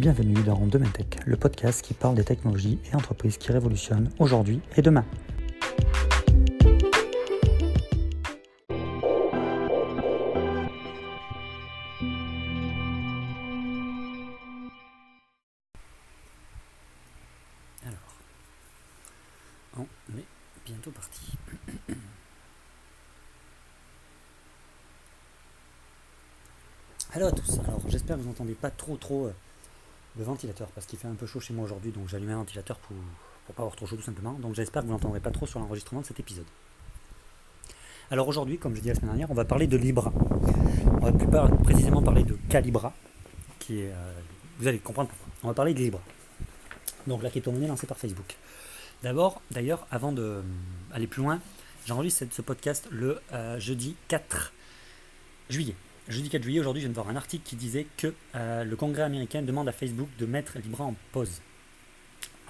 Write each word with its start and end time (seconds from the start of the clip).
Bienvenue 0.00 0.42
dans 0.44 0.66
Demain 0.66 0.88
Tech, 0.88 1.08
le 1.26 1.36
podcast 1.36 1.82
qui 1.84 1.92
parle 1.92 2.14
des 2.14 2.24
technologies 2.24 2.78
et 2.90 2.94
entreprises 2.96 3.36
qui 3.36 3.52
révolutionnent 3.52 4.08
aujourd'hui 4.18 4.62
et 4.74 4.80
demain. 4.80 5.04
Alors, 17.84 18.14
on 19.76 19.82
est 20.16 20.24
bientôt 20.64 20.92
parti. 20.92 21.36
Hello 27.14 27.26
à 27.26 27.32
tous. 27.32 27.58
Alors, 27.66 27.82
j'espère 27.86 28.16
que 28.16 28.22
vous 28.22 28.28
n'entendez 28.28 28.54
pas 28.54 28.70
trop 28.70 28.96
trop 28.96 29.26
euh, 29.26 29.34
le 30.18 30.24
ventilateur 30.24 30.68
parce 30.68 30.86
qu'il 30.86 30.98
fait 30.98 31.08
un 31.08 31.14
peu 31.14 31.26
chaud 31.26 31.40
chez 31.40 31.54
moi 31.54 31.64
aujourd'hui, 31.64 31.92
donc 31.92 32.08
j'ai 32.08 32.16
allumé 32.16 32.32
un 32.32 32.38
ventilateur 32.38 32.78
pour 32.78 32.96
pour 33.46 33.54
pas 33.54 33.62
avoir 33.62 33.76
trop 33.76 33.86
chaud 33.86 33.96
tout 33.96 34.02
simplement. 34.02 34.32
Donc 34.34 34.54
j'espère 34.54 34.82
que 34.82 34.86
vous 34.86 34.92
n'entendrez 34.92 35.20
pas 35.20 35.30
trop 35.30 35.46
sur 35.46 35.58
l'enregistrement 35.58 36.02
de 36.02 36.06
cet 36.06 36.20
épisode. 36.20 36.46
Alors 38.10 38.28
aujourd'hui, 38.28 38.58
comme 38.58 38.74
je 38.74 38.80
dit 38.80 38.88
la 38.88 38.94
semaine 38.94 39.10
dernière, 39.10 39.30
on 39.30 39.34
va 39.34 39.44
parler 39.44 39.66
de 39.66 39.76
Libra. 39.76 40.12
On 41.00 41.10
va 41.10 41.12
plus 41.12 41.26
précisément 41.62 42.02
parler 42.02 42.24
de 42.24 42.36
Calibra, 42.48 42.92
qui 43.58 43.80
est, 43.80 43.92
euh, 43.92 44.12
vous 44.58 44.66
allez 44.66 44.78
comprendre 44.78 45.08
pourquoi. 45.08 45.26
On 45.42 45.48
va 45.48 45.54
parler 45.54 45.74
de 45.74 45.78
Libra. 45.78 46.00
Donc 47.06 47.22
la 47.22 47.30
crypto-monnaie 47.30 47.66
lancée 47.66 47.86
par 47.86 47.98
Facebook. 47.98 48.36
D'abord, 49.02 49.40
d'ailleurs, 49.50 49.86
avant 49.90 50.12
d'aller 50.12 51.06
plus 51.06 51.22
loin, 51.22 51.40
j'enregistre 51.86 52.24
ce 52.30 52.42
podcast 52.42 52.86
le 52.90 53.20
euh, 53.32 53.58
jeudi 53.58 53.96
4 54.08 54.52
juillet. 55.48 55.74
Jeudi 56.10 56.28
4 56.28 56.42
juillet, 56.42 56.58
aujourd'hui, 56.58 56.82
je 56.82 56.88
viens 56.88 56.92
de 56.92 57.00
voir 57.00 57.08
un 57.08 57.14
article 57.14 57.44
qui 57.44 57.54
disait 57.54 57.86
que 57.96 58.12
euh, 58.34 58.64
le 58.64 58.74
Congrès 58.74 59.02
américain 59.02 59.42
demande 59.42 59.68
à 59.68 59.72
Facebook 59.72 60.08
de 60.18 60.26
mettre 60.26 60.58
Libra 60.58 60.82
en 60.82 60.96
pause. 61.12 61.40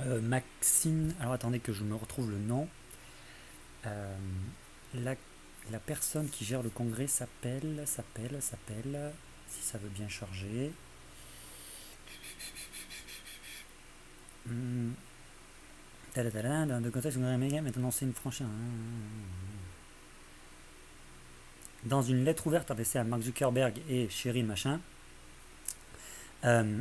Euh, 0.01 0.19
Maxine, 0.23 1.15
alors 1.21 1.35
attendez 1.35 1.61
que 1.61 1.71
je 1.71 1.85
me 1.85 1.95
retrouve 1.95 2.31
le 2.31 2.39
nom. 2.39 2.67
Euh, 3.85 4.17
la, 4.95 5.15
la 5.71 5.79
personne 5.79 6.31
qui 6.31 6.47
gère 6.47 6.63
le 6.63 6.71
Congrès 6.71 7.07
s'appelle, 7.07 7.83
s'appelle, 7.85 8.39
s'appelle, 8.41 9.13
si 9.47 9.61
ça 9.61 9.77
veut 9.77 9.91
bien 9.91 10.09
charger. 10.09 10.73
Dans 16.17 16.83
le 16.83 16.91
contexte 16.91 17.19
du 17.19 17.23
Congrès 17.23 17.35
américain, 17.35 17.61
maintenant 17.61 17.91
c'est 17.91 18.07
une 18.07 18.15
franchise. 18.15 18.47
Dans 21.85 22.03
une 22.03 22.25
lettre 22.25 22.47
ouverte 22.47 22.71
adressée 22.71 22.99
à 22.99 23.05
Mark 23.05 23.23
Zuckerberg 23.23 23.75
et 23.89 24.09
Sherry 24.11 24.43
Machin, 24.43 24.81
euh, 26.45 26.79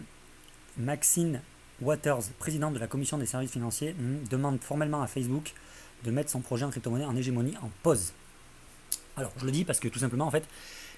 Maxine 0.78 1.42
Waters, 1.82 2.24
présidente 2.38 2.74
de 2.74 2.80
la 2.80 2.88
commission 2.88 3.18
des 3.18 3.26
services 3.26 3.52
financiers, 3.52 3.96
demande 4.30 4.62
formellement 4.62 5.02
à 5.02 5.08
Facebook 5.08 5.54
de 6.04 6.12
mettre 6.12 6.30
son 6.30 6.42
projet 6.42 6.66
en 6.66 6.70
crypto-monnaie 6.70 7.06
en 7.06 7.16
hégémonie 7.16 7.56
en 7.62 7.70
pause. 7.84 8.14
Alors, 9.16 9.32
je 9.38 9.46
le 9.46 9.52
dis 9.52 9.66
parce 9.66 9.80
que 9.80 9.88
tout 9.88 10.00
simplement, 10.00 10.28
en 10.28 10.32
fait, 10.32 10.46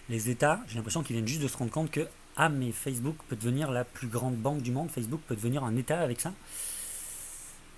les 0.10 0.30
États, 0.30 0.60
j'ai 0.68 0.76
l'impression 0.76 1.04
qu'ils 1.04 1.16
viennent 1.16 1.28
juste 1.28 1.42
de 1.42 1.48
se 1.48 1.58
rendre 1.58 1.72
compte 1.72 1.92
que, 1.92 2.08
ah, 2.36 2.50
mais 2.50 2.72
Facebook 2.72 3.16
peut 3.28 3.36
devenir 3.36 3.72
la 3.72 3.84
plus 3.84 4.08
grande 4.08 4.36
banque 4.36 4.62
du 4.62 4.72
monde, 4.72 4.90
Facebook 4.90 5.22
peut 5.28 5.36
devenir 5.36 5.64
un 5.64 5.76
État 5.76 6.00
avec 6.00 6.22
ça. 6.22 6.34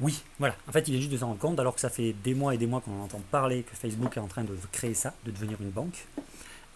Oui, 0.04 0.22
voilà. 0.38 0.54
En 0.68 0.74
fait, 0.74 0.86
il 0.90 0.96
est 0.96 1.00
juste 1.00 1.12
de 1.14 1.18
s'en 1.18 1.28
rendre 1.28 1.40
compte, 1.40 1.60
alors 1.62 1.74
que 1.74 1.80
ça 1.80 1.90
fait 1.90 2.14
des 2.26 2.34
mois 2.34 2.54
et 2.54 2.58
des 2.58 2.68
mois 2.68 2.82
qu'on 2.82 3.02
entend 3.02 3.22
parler 3.32 3.64
que 3.64 3.74
Facebook 3.74 4.18
est 4.18 4.20
en 4.20 4.28
train 4.28 4.44
de 4.44 4.54
créer 4.74 4.94
ça, 4.94 5.14
de 5.26 5.32
devenir 5.32 5.60
une 5.62 5.70
banque. 5.70 6.06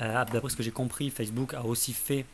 Euh, 0.02 0.24
D'après 0.32 0.50
ce 0.50 0.56
que 0.56 0.64
j'ai 0.64 0.72
compris, 0.72 1.10
Facebook 1.10 1.54
a 1.54 1.66
aussi 1.66 1.92
fait 1.92 2.26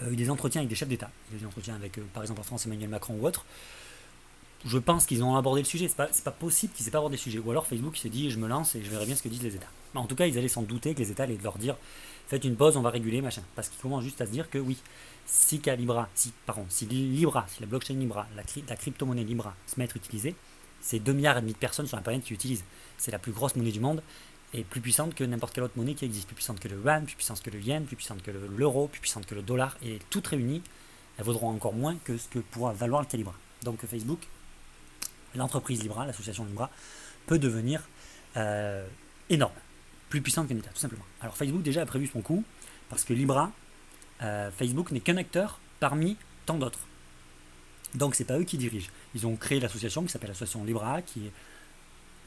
euh, 0.00 0.10
eu 0.10 0.16
des 0.16 0.30
entretiens 0.30 0.62
avec 0.62 0.70
des 0.70 0.74
chefs 0.74 0.88
d'État. 0.88 1.10
Il 1.28 1.32
y 1.32 1.34
a 1.34 1.36
eu 1.36 1.40
des 1.40 1.46
entretiens 1.46 1.74
avec, 1.74 1.98
euh, 1.98 2.02
par 2.14 2.22
exemple, 2.22 2.40
en 2.40 2.44
France, 2.44 2.64
Emmanuel 2.64 2.88
Macron 2.88 3.14
ou 3.20 3.26
autre. 3.26 3.44
Je 4.64 4.78
pense 4.78 5.04
qu'ils 5.04 5.22
ont 5.22 5.36
abordé 5.36 5.60
le 5.60 5.66
sujet. 5.66 5.86
C'est 5.86 5.96
pas, 5.96 6.08
pas 6.24 6.30
possible 6.30 6.72
qu'ils 6.72 6.88
aient 6.88 6.90
pas 6.90 6.98
abordé 6.98 7.16
le 7.16 7.22
sujet. 7.22 7.38
Ou 7.38 7.50
alors 7.50 7.66
Facebook 7.66 7.98
s'est 7.98 8.08
dit, 8.08 8.30
je 8.30 8.38
me 8.38 8.48
lance 8.48 8.74
et 8.76 8.82
je 8.82 8.88
verrai 8.88 9.04
bien 9.04 9.14
ce 9.16 9.22
que 9.22 9.28
disent 9.28 9.42
les 9.42 9.54
États. 9.54 9.68
Mais 9.94 10.00
en 10.00 10.06
tout 10.06 10.16
cas, 10.16 10.26
ils 10.26 10.36
allaient 10.38 10.48
s'en 10.48 10.62
douter 10.62 10.94
que 10.94 10.98
les 10.98 11.10
États 11.10 11.22
allaient 11.22 11.38
leur 11.42 11.58
dire, 11.58 11.76
faites 12.26 12.44
une 12.44 12.56
pause, 12.56 12.76
on 12.76 12.82
va 12.82 12.90
réguler, 12.90 13.22
machin. 13.22 13.42
Parce 13.54 13.68
qu'ils 13.68 13.80
commencent 13.80 14.04
juste 14.04 14.20
à 14.20 14.26
se 14.26 14.30
dire 14.30 14.50
que 14.50 14.58
oui, 14.58 14.76
si 15.26 15.60
Calibra, 15.60 16.08
si, 16.14 16.32
pardon, 16.46 16.66
si 16.68 16.86
Libra, 16.86 17.46
si 17.48 17.60
la 17.60 17.66
blockchain 17.66 17.94
Libra, 17.94 18.26
la, 18.36 18.42
la 18.68 18.76
crypto-monnaie 18.76 19.24
Libra 19.24 19.54
se 19.66 19.74
met 19.78 19.84
à 19.84 19.86
être 19.86 19.96
utilisée, 19.96 20.34
c'est 20.80 20.98
2 20.98 21.12
milliards 21.12 21.38
et 21.38 21.40
demi 21.40 21.52
de 21.52 21.58
personnes 21.58 21.86
sur 21.86 21.96
la 21.96 22.02
planète 22.02 22.24
qui 22.24 22.30
l'utilisent. 22.30 22.64
C'est 22.98 23.10
la 23.10 23.18
plus 23.18 23.32
grosse 23.32 23.56
monnaie 23.56 23.72
du 23.72 23.80
monde 23.80 24.02
et 24.52 24.62
plus 24.62 24.80
puissante 24.80 25.14
que 25.14 25.24
n'importe 25.24 25.54
quelle 25.54 25.64
autre 25.64 25.76
monnaie 25.76 25.94
qui 25.94 26.04
existe. 26.04 26.26
Plus 26.26 26.34
puissante 26.34 26.60
que 26.60 26.68
le 26.68 26.76
yuan, 26.76 27.04
plus 27.04 27.16
puissante 27.16 27.42
que 27.42 27.50
le 27.50 27.60
yen, 27.60 27.84
plus 27.84 27.96
puissante 27.96 28.22
que 28.22 28.30
l'euro, 28.30 28.88
plus 28.88 29.00
puissante 29.00 29.26
que 29.26 29.34
le 29.34 29.42
dollar. 29.42 29.76
Et 29.82 29.98
toutes 30.10 30.26
réunies, 30.26 30.62
elles 31.18 31.24
vaudront 31.24 31.48
encore 31.48 31.72
moins 31.72 31.96
que 32.04 32.18
ce 32.18 32.28
que 32.28 32.38
pourra 32.38 32.72
valoir 32.72 33.00
le 33.00 33.06
Calibra. 33.06 33.34
Donc 33.62 33.84
Facebook, 33.86 34.20
l'entreprise 35.34 35.82
Libra, 35.82 36.06
l'association 36.06 36.44
Libra, 36.44 36.70
peut 37.26 37.38
devenir 37.38 37.82
euh, 38.36 38.86
énorme. 39.30 39.54
Plus 40.14 40.20
puissante 40.20 40.46
qu'un 40.46 40.56
État, 40.56 40.70
tout 40.72 40.78
simplement. 40.78 41.02
Alors 41.20 41.36
Facebook 41.36 41.64
déjà 41.64 41.82
a 41.82 41.86
prévu 41.86 42.06
son 42.06 42.20
coup, 42.20 42.44
parce 42.88 43.02
que 43.02 43.12
Libra, 43.12 43.50
euh, 44.22 44.48
Facebook 44.52 44.92
n'est 44.92 45.00
qu'un 45.00 45.16
acteur 45.16 45.58
parmi 45.80 46.16
tant 46.46 46.56
d'autres. 46.56 46.78
Donc 47.96 48.14
c'est 48.14 48.22
pas 48.22 48.38
eux 48.38 48.44
qui 48.44 48.56
dirigent. 48.56 48.90
Ils 49.16 49.26
ont 49.26 49.34
créé 49.34 49.58
l'association 49.58 50.04
qui 50.04 50.10
s'appelle 50.10 50.28
l'association 50.28 50.62
Libra, 50.62 51.02
qui 51.02 51.26
est 51.26 51.32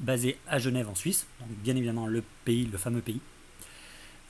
basée 0.02 0.38
à 0.50 0.60
Genève 0.60 0.90
en 0.90 0.96
Suisse, 0.96 1.28
donc 1.40 1.48
bien 1.64 1.78
évidemment 1.78 2.08
le 2.08 2.26
pays, 2.44 2.66
le 2.66 2.78
fameux 2.78 3.00
pays. 3.00 3.22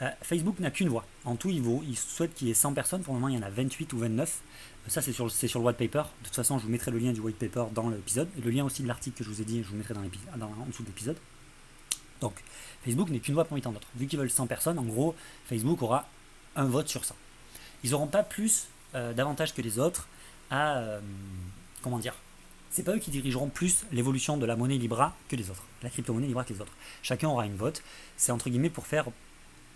Euh, 0.04 0.12
Facebook 0.22 0.60
n'a 0.60 0.70
qu'une 0.70 0.90
voix. 0.90 1.08
En 1.26 1.36
tout, 1.36 1.50
il, 1.50 1.64
vaut, 1.64 1.84
il 1.84 1.98
souhaite 1.98 2.36
qu'il 2.36 2.50
y 2.50 2.52
ait 2.52 2.54
100 2.54 2.76
personnes. 2.76 3.02
Pour 3.02 3.16
le 3.16 3.20
moment, 3.20 3.34
il 3.34 3.40
y 3.40 3.44
en 3.44 3.48
a 3.48 3.50
28 3.50 3.92
ou 3.94 3.98
29. 3.98 4.30
Euh, 4.86 4.90
ça, 4.92 5.02
c'est 5.02 5.14
sur, 5.14 5.32
sur 5.32 5.60
le 5.60 5.66
white 5.66 5.78
paper. 5.78 6.04
De 6.22 6.28
toute 6.28 6.36
façon, 6.36 6.60
je 6.60 6.66
vous 6.66 6.70
mettrai 6.70 6.92
le 6.92 7.00
lien 7.00 7.12
du 7.12 7.22
white 7.22 7.40
paper 7.40 7.74
dans 7.74 7.90
l'épisode. 7.90 8.30
Et 8.38 8.42
le 8.42 8.52
lien 8.52 8.66
aussi 8.66 8.84
de 8.84 8.88
l'article 8.88 9.18
que 9.18 9.24
je 9.24 9.32
vous 9.32 9.42
ai 9.42 9.46
dit, 9.46 9.64
je 9.64 9.70
vous 9.70 9.78
mettrai 9.78 9.96
dans, 9.96 10.02
dans 10.38 10.46
en 10.46 10.66
dessous 10.68 10.84
de 10.84 10.90
l'épisode. 10.90 11.18
Donc, 12.22 12.34
Facebook 12.84 13.10
n'est 13.10 13.20
qu'une 13.20 13.34
voix 13.34 13.46
parmi 13.46 13.62
tant 13.62 13.72
d'autres. 13.72 13.88
Vu 13.96 14.08
qu'ils 14.08 14.20
veulent 14.20 14.30
100 14.30 14.48
personnes, 14.48 14.80
en 14.80 14.84
gros, 14.84 15.16
Facebook 15.46 15.82
aura 15.82 16.08
un 16.56 16.66
vote 16.66 16.88
sur 16.88 17.06
100. 17.06 17.16
Ils 17.84 17.92
n'auront 17.92 18.08
pas 18.08 18.24
plus 18.24 18.68
euh, 18.96 19.14
d'avantages 19.14 19.54
que 19.54 19.62
les 19.62 19.80
autres 19.80 20.08
à. 20.50 20.78
Euh, 20.78 21.00
comment 21.82 22.00
dire 22.00 22.16
c'est 22.70 22.84
pas 22.84 22.94
eux 22.96 23.00
qui 23.00 23.10
dirigeront 23.10 23.48
plus 23.48 23.86
l'évolution 23.92 24.38
de 24.38 24.46
la 24.46 24.56
monnaie 24.56 24.78
Libra 24.78 25.16
que 25.30 25.36
les 25.36 25.50
autres, 25.50 25.64
la 25.82 25.90
crypto-monnaie 25.90 26.28
Libra 26.28 26.44
que 26.44 26.54
les 26.54 26.62
autres. 26.62 26.74
Chacun 27.02 27.28
aura 27.28 27.46
une 27.46 27.56
vote. 27.56 27.82
C'est 28.18 28.32
entre 28.32 28.50
guillemets 28.52 28.70
pour 28.70 28.86
faire, 28.86 29.08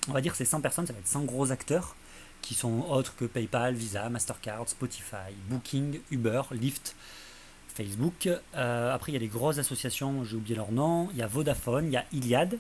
on 0.08 0.12
va 0.12 0.22
dire, 0.22 0.36
ces 0.36 0.46
100 0.46 0.62
personnes, 0.62 0.86
ça 0.86 0.94
va 0.94 1.00
être 1.00 1.08
100 1.08 1.24
gros 1.24 1.52
acteurs 1.52 1.96
qui 2.42 2.54
sont 2.54 2.86
autres 2.90 3.16
que 3.16 3.26
PayPal, 3.26 3.74
Visa, 3.74 4.08
Mastercard, 4.10 4.70
Spotify, 4.70 5.34
Booking, 5.50 6.00
Uber, 6.12 6.44
Lyft, 6.52 6.96
Facebook. 7.72 8.30
Euh, 8.56 8.94
après, 8.94 9.12
il 9.12 9.14
y 9.14 9.18
a 9.18 9.20
des 9.20 9.28
grosses 9.28 9.58
associations, 9.58 10.24
j'ai 10.24 10.36
oublié 10.36 10.56
leur 10.56 10.72
nom. 10.72 11.10
Il 11.12 11.18
y 11.18 11.22
a 11.22 11.28
Vodafone, 11.28 11.86
il 11.88 11.92
y 11.92 11.98
a 11.98 12.06
Iliad, 12.14 12.58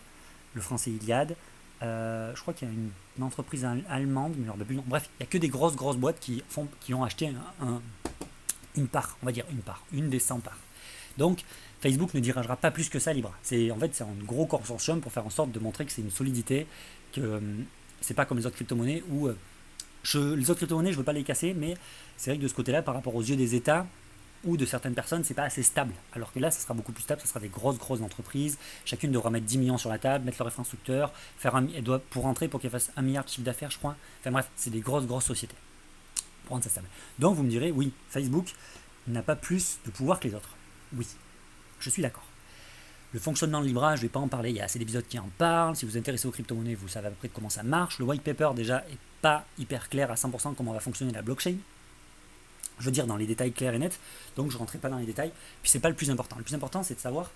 le 0.54 0.62
français 0.62 0.92
Iliad. 0.92 1.36
Euh, 1.84 2.32
je 2.36 2.42
crois 2.42 2.54
qu'il 2.54 2.68
y 2.68 2.72
a 2.72 2.74
une, 2.74 2.90
entreprise 3.24 3.68
allemande, 3.90 4.34
mais 4.38 4.66
plus 4.66 4.76
nom. 4.76 4.84
Bref, 4.88 5.10
il 5.20 5.24
n'y 5.24 5.28
a 5.28 5.30
que 5.30 5.38
des 5.38 5.50
grosses, 5.50 5.76
grosses 5.76 5.98
boîtes 5.98 6.20
qui, 6.20 6.44
font, 6.50 6.68
qui 6.80 6.94
ont 6.94 7.04
acheté 7.04 7.32
un 7.62 7.82
une 8.76 8.88
part, 8.88 9.18
on 9.22 9.26
va 9.26 9.32
dire 9.32 9.46
une 9.52 9.60
part, 9.60 9.84
une 9.94 10.10
des 10.10 10.20
100 10.20 10.40
parts. 10.40 10.58
Donc 11.18 11.44
Facebook 11.82 12.14
ne 12.14 12.20
dirigera 12.20 12.56
pas 12.56 12.72
plus 12.72 12.90
que 12.90 13.00
ça 13.00 13.14
Libra. 13.14 13.34
C'est 13.44 13.72
en 13.72 13.78
fait 13.78 13.94
c'est 13.94 14.04
un 14.04 14.26
gros 14.26 14.46
consortium 14.46 15.02
pour 15.02 15.12
faire 15.12 15.26
en 15.26 15.30
sorte 15.30 15.52
de 15.52 15.60
montrer 15.60 15.86
que 15.86 15.92
c'est 15.92 16.02
une 16.02 16.12
solidité, 16.12 16.68
que 17.14 17.22
euh, 17.22 17.40
c'est 18.00 18.14
pas 18.14 18.26
comme 18.26 18.38
les 18.38 18.46
autres 18.46 18.56
crypto-monnaies 18.56 19.04
où 19.10 19.28
euh, 19.28 19.38
je, 20.04 20.34
les 20.34 20.50
autres 20.50 20.60
crypto-monnaies 20.60 20.92
je 20.92 20.98
veux 20.98 21.04
pas 21.04 21.14
les 21.14 21.24
casser, 21.24 21.54
mais 21.54 21.76
c'est 22.18 22.32
vrai 22.32 22.38
que 22.38 22.44
de 22.44 22.48
ce 22.48 22.54
côté-là, 22.54 22.82
par 22.82 22.96
rapport 22.96 23.16
aux 23.16 23.22
yeux 23.22 23.36
des 23.36 23.56
États 23.56 23.86
ou 24.44 24.58
de 24.58 24.66
certaines 24.66 24.94
personnes, 24.94 25.24
c'est 25.24 25.34
pas 25.34 25.44
assez 25.44 25.64
stable. 25.64 25.94
Alors 26.14 26.32
que 26.34 26.40
là, 26.40 26.52
ça 26.52 26.60
sera 26.60 26.74
beaucoup 26.74 26.92
plus 26.92 27.04
stable, 27.04 27.22
ça 27.22 27.28
sera 27.28 27.40
des 27.40 27.50
grosses, 27.50 27.78
grosses 27.78 28.02
entreprises. 28.02 28.58
Chacune 28.86 29.12
devra 29.12 29.30
mettre 29.30 29.46
10 29.46 29.58
millions 29.58 29.78
sur 29.78 29.90
la 29.90 30.00
table, 30.00 30.26
mettre 30.26 30.40
leur 30.40 30.48
infrastructure, 30.48 31.12
faire 31.38 31.56
un, 31.56 31.68
elle 31.76 31.84
doit 31.84 32.00
pour 32.00 32.24
rentrer 32.24 32.48
pour 32.48 32.60
qu'elle 32.60 32.72
fasse 32.72 32.92
un 32.98 33.02
milliard 33.02 33.24
de 33.24 33.30
chiffre 33.30 33.46
d'affaires, 33.46 33.72
je 33.72 33.78
crois. 33.78 33.96
Enfin 34.20 34.32
bref, 34.32 34.50
c'est 34.56 34.70
des 34.70 34.82
grosses, 34.82 35.06
grosses 35.06 35.26
sociétés. 35.26 35.56
Donc 37.20 37.36
vous 37.36 37.44
me 37.44 37.50
direz, 37.50 37.72
oui, 37.72 37.94
Facebook 38.10 38.54
n'a 39.08 39.24
pas 39.24 39.36
plus 39.36 39.80
de 39.86 39.92
pouvoir 39.92 40.20
que 40.20 40.28
les 40.28 40.36
autres. 40.36 40.50
Oui, 40.96 41.08
je 41.80 41.90
suis 41.90 42.02
d'accord. 42.02 42.26
Le 43.14 43.20
fonctionnement 43.20 43.62
de 43.62 43.66
Libra, 43.66 43.96
je 43.96 44.02
ne 44.02 44.08
vais 44.08 44.12
pas 44.12 44.20
en 44.20 44.28
parler, 44.28 44.52
il 44.52 44.56
y 44.58 44.62
a 44.62 44.66
assez 44.66 44.80
d'épisodes 44.80 45.06
qui 45.08 45.20
en 45.20 45.30
parlent. 45.38 45.76
Si 45.76 45.86
vous 45.86 45.98
êtes 45.98 46.02
intéressé 46.02 46.28
aux 46.28 46.32
crypto-monnaies, 46.32 46.76
vous 46.76 46.88
savez 46.88 47.08
à 47.08 47.10
peu 47.10 47.18
près 47.18 47.30
comment 47.30 47.50
ça 47.50 47.64
marche. 47.64 48.00
Le 48.00 48.06
white 48.06 48.24
paper, 48.24 48.52
déjà, 48.56 48.86
est 48.90 48.98
pas 49.22 49.46
hyper 49.58 49.90
clair 49.90 50.12
à 50.12 50.16
100% 50.16 50.56
comment 50.56 50.74
va 50.74 50.80
fonctionner 50.80 51.12
la 51.12 51.22
blockchain. 51.22 51.56
Je 52.82 52.86
veux 52.86 52.92
dire, 52.92 53.08
dans 53.08 53.16
les 53.16 53.26
détails 53.26 53.54
clairs 53.54 53.74
et 53.74 53.80
nets, 53.80 54.00
donc 54.36 54.50
je 54.50 54.56
ne 54.56 54.60
rentrerai 54.60 54.80
pas 54.80 54.90
dans 54.90 54.98
les 54.98 55.06
détails. 55.06 55.32
Puis 55.62 55.72
c'est 55.72 55.80
pas 55.80 55.90
le 55.90 55.96
plus 55.96 56.12
important. 56.12 56.36
Le 56.38 56.44
plus 56.44 56.56
important, 56.56 56.84
c'est 56.84 56.96
de 56.96 57.00
savoir 57.00 57.32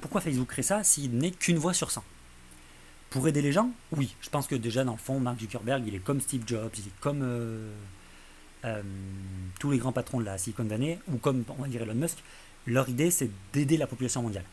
pourquoi 0.00 0.20
Facebook 0.20 0.48
crée 0.48 0.62
ça 0.62 0.84
s'il 0.84 1.12
n'est 1.16 1.30
qu'une 1.30 1.58
voix 1.58 1.74
sur 1.74 1.90
100. 1.90 2.04
Pour 3.10 3.26
aider 3.26 3.42
les 3.42 3.52
gens 3.52 3.70
Oui, 3.92 4.14
je 4.20 4.28
pense 4.28 4.46
que 4.46 4.54
déjà, 4.54 4.84
dans 4.84 4.92
le 4.92 4.98
fond, 4.98 5.18
Mark 5.18 5.40
Zuckerberg, 5.40 5.82
il 5.86 5.94
est 5.94 6.00
comme 6.00 6.20
Steve 6.20 6.42
Jobs, 6.46 6.70
il 6.76 6.86
est 6.86 7.00
comme. 7.00 7.22
Euh, 7.22 7.72
euh, 8.64 8.82
tous 9.60 9.70
les 9.70 9.78
grands 9.78 9.92
patrons 9.92 10.18
de 10.18 10.24
la 10.24 10.36
Silicon 10.36 10.64
Valley, 10.64 10.98
ou 11.12 11.16
comme 11.18 11.44
on 11.48 11.62
va 11.62 11.68
dire 11.68 11.82
Elon 11.82 11.94
Musk, 11.94 12.18
leur 12.66 12.88
idée 12.88 13.10
c'est 13.10 13.30
d'aider 13.52 13.76
la 13.76 13.86
population 13.86 14.22
mondiale. 14.22 14.44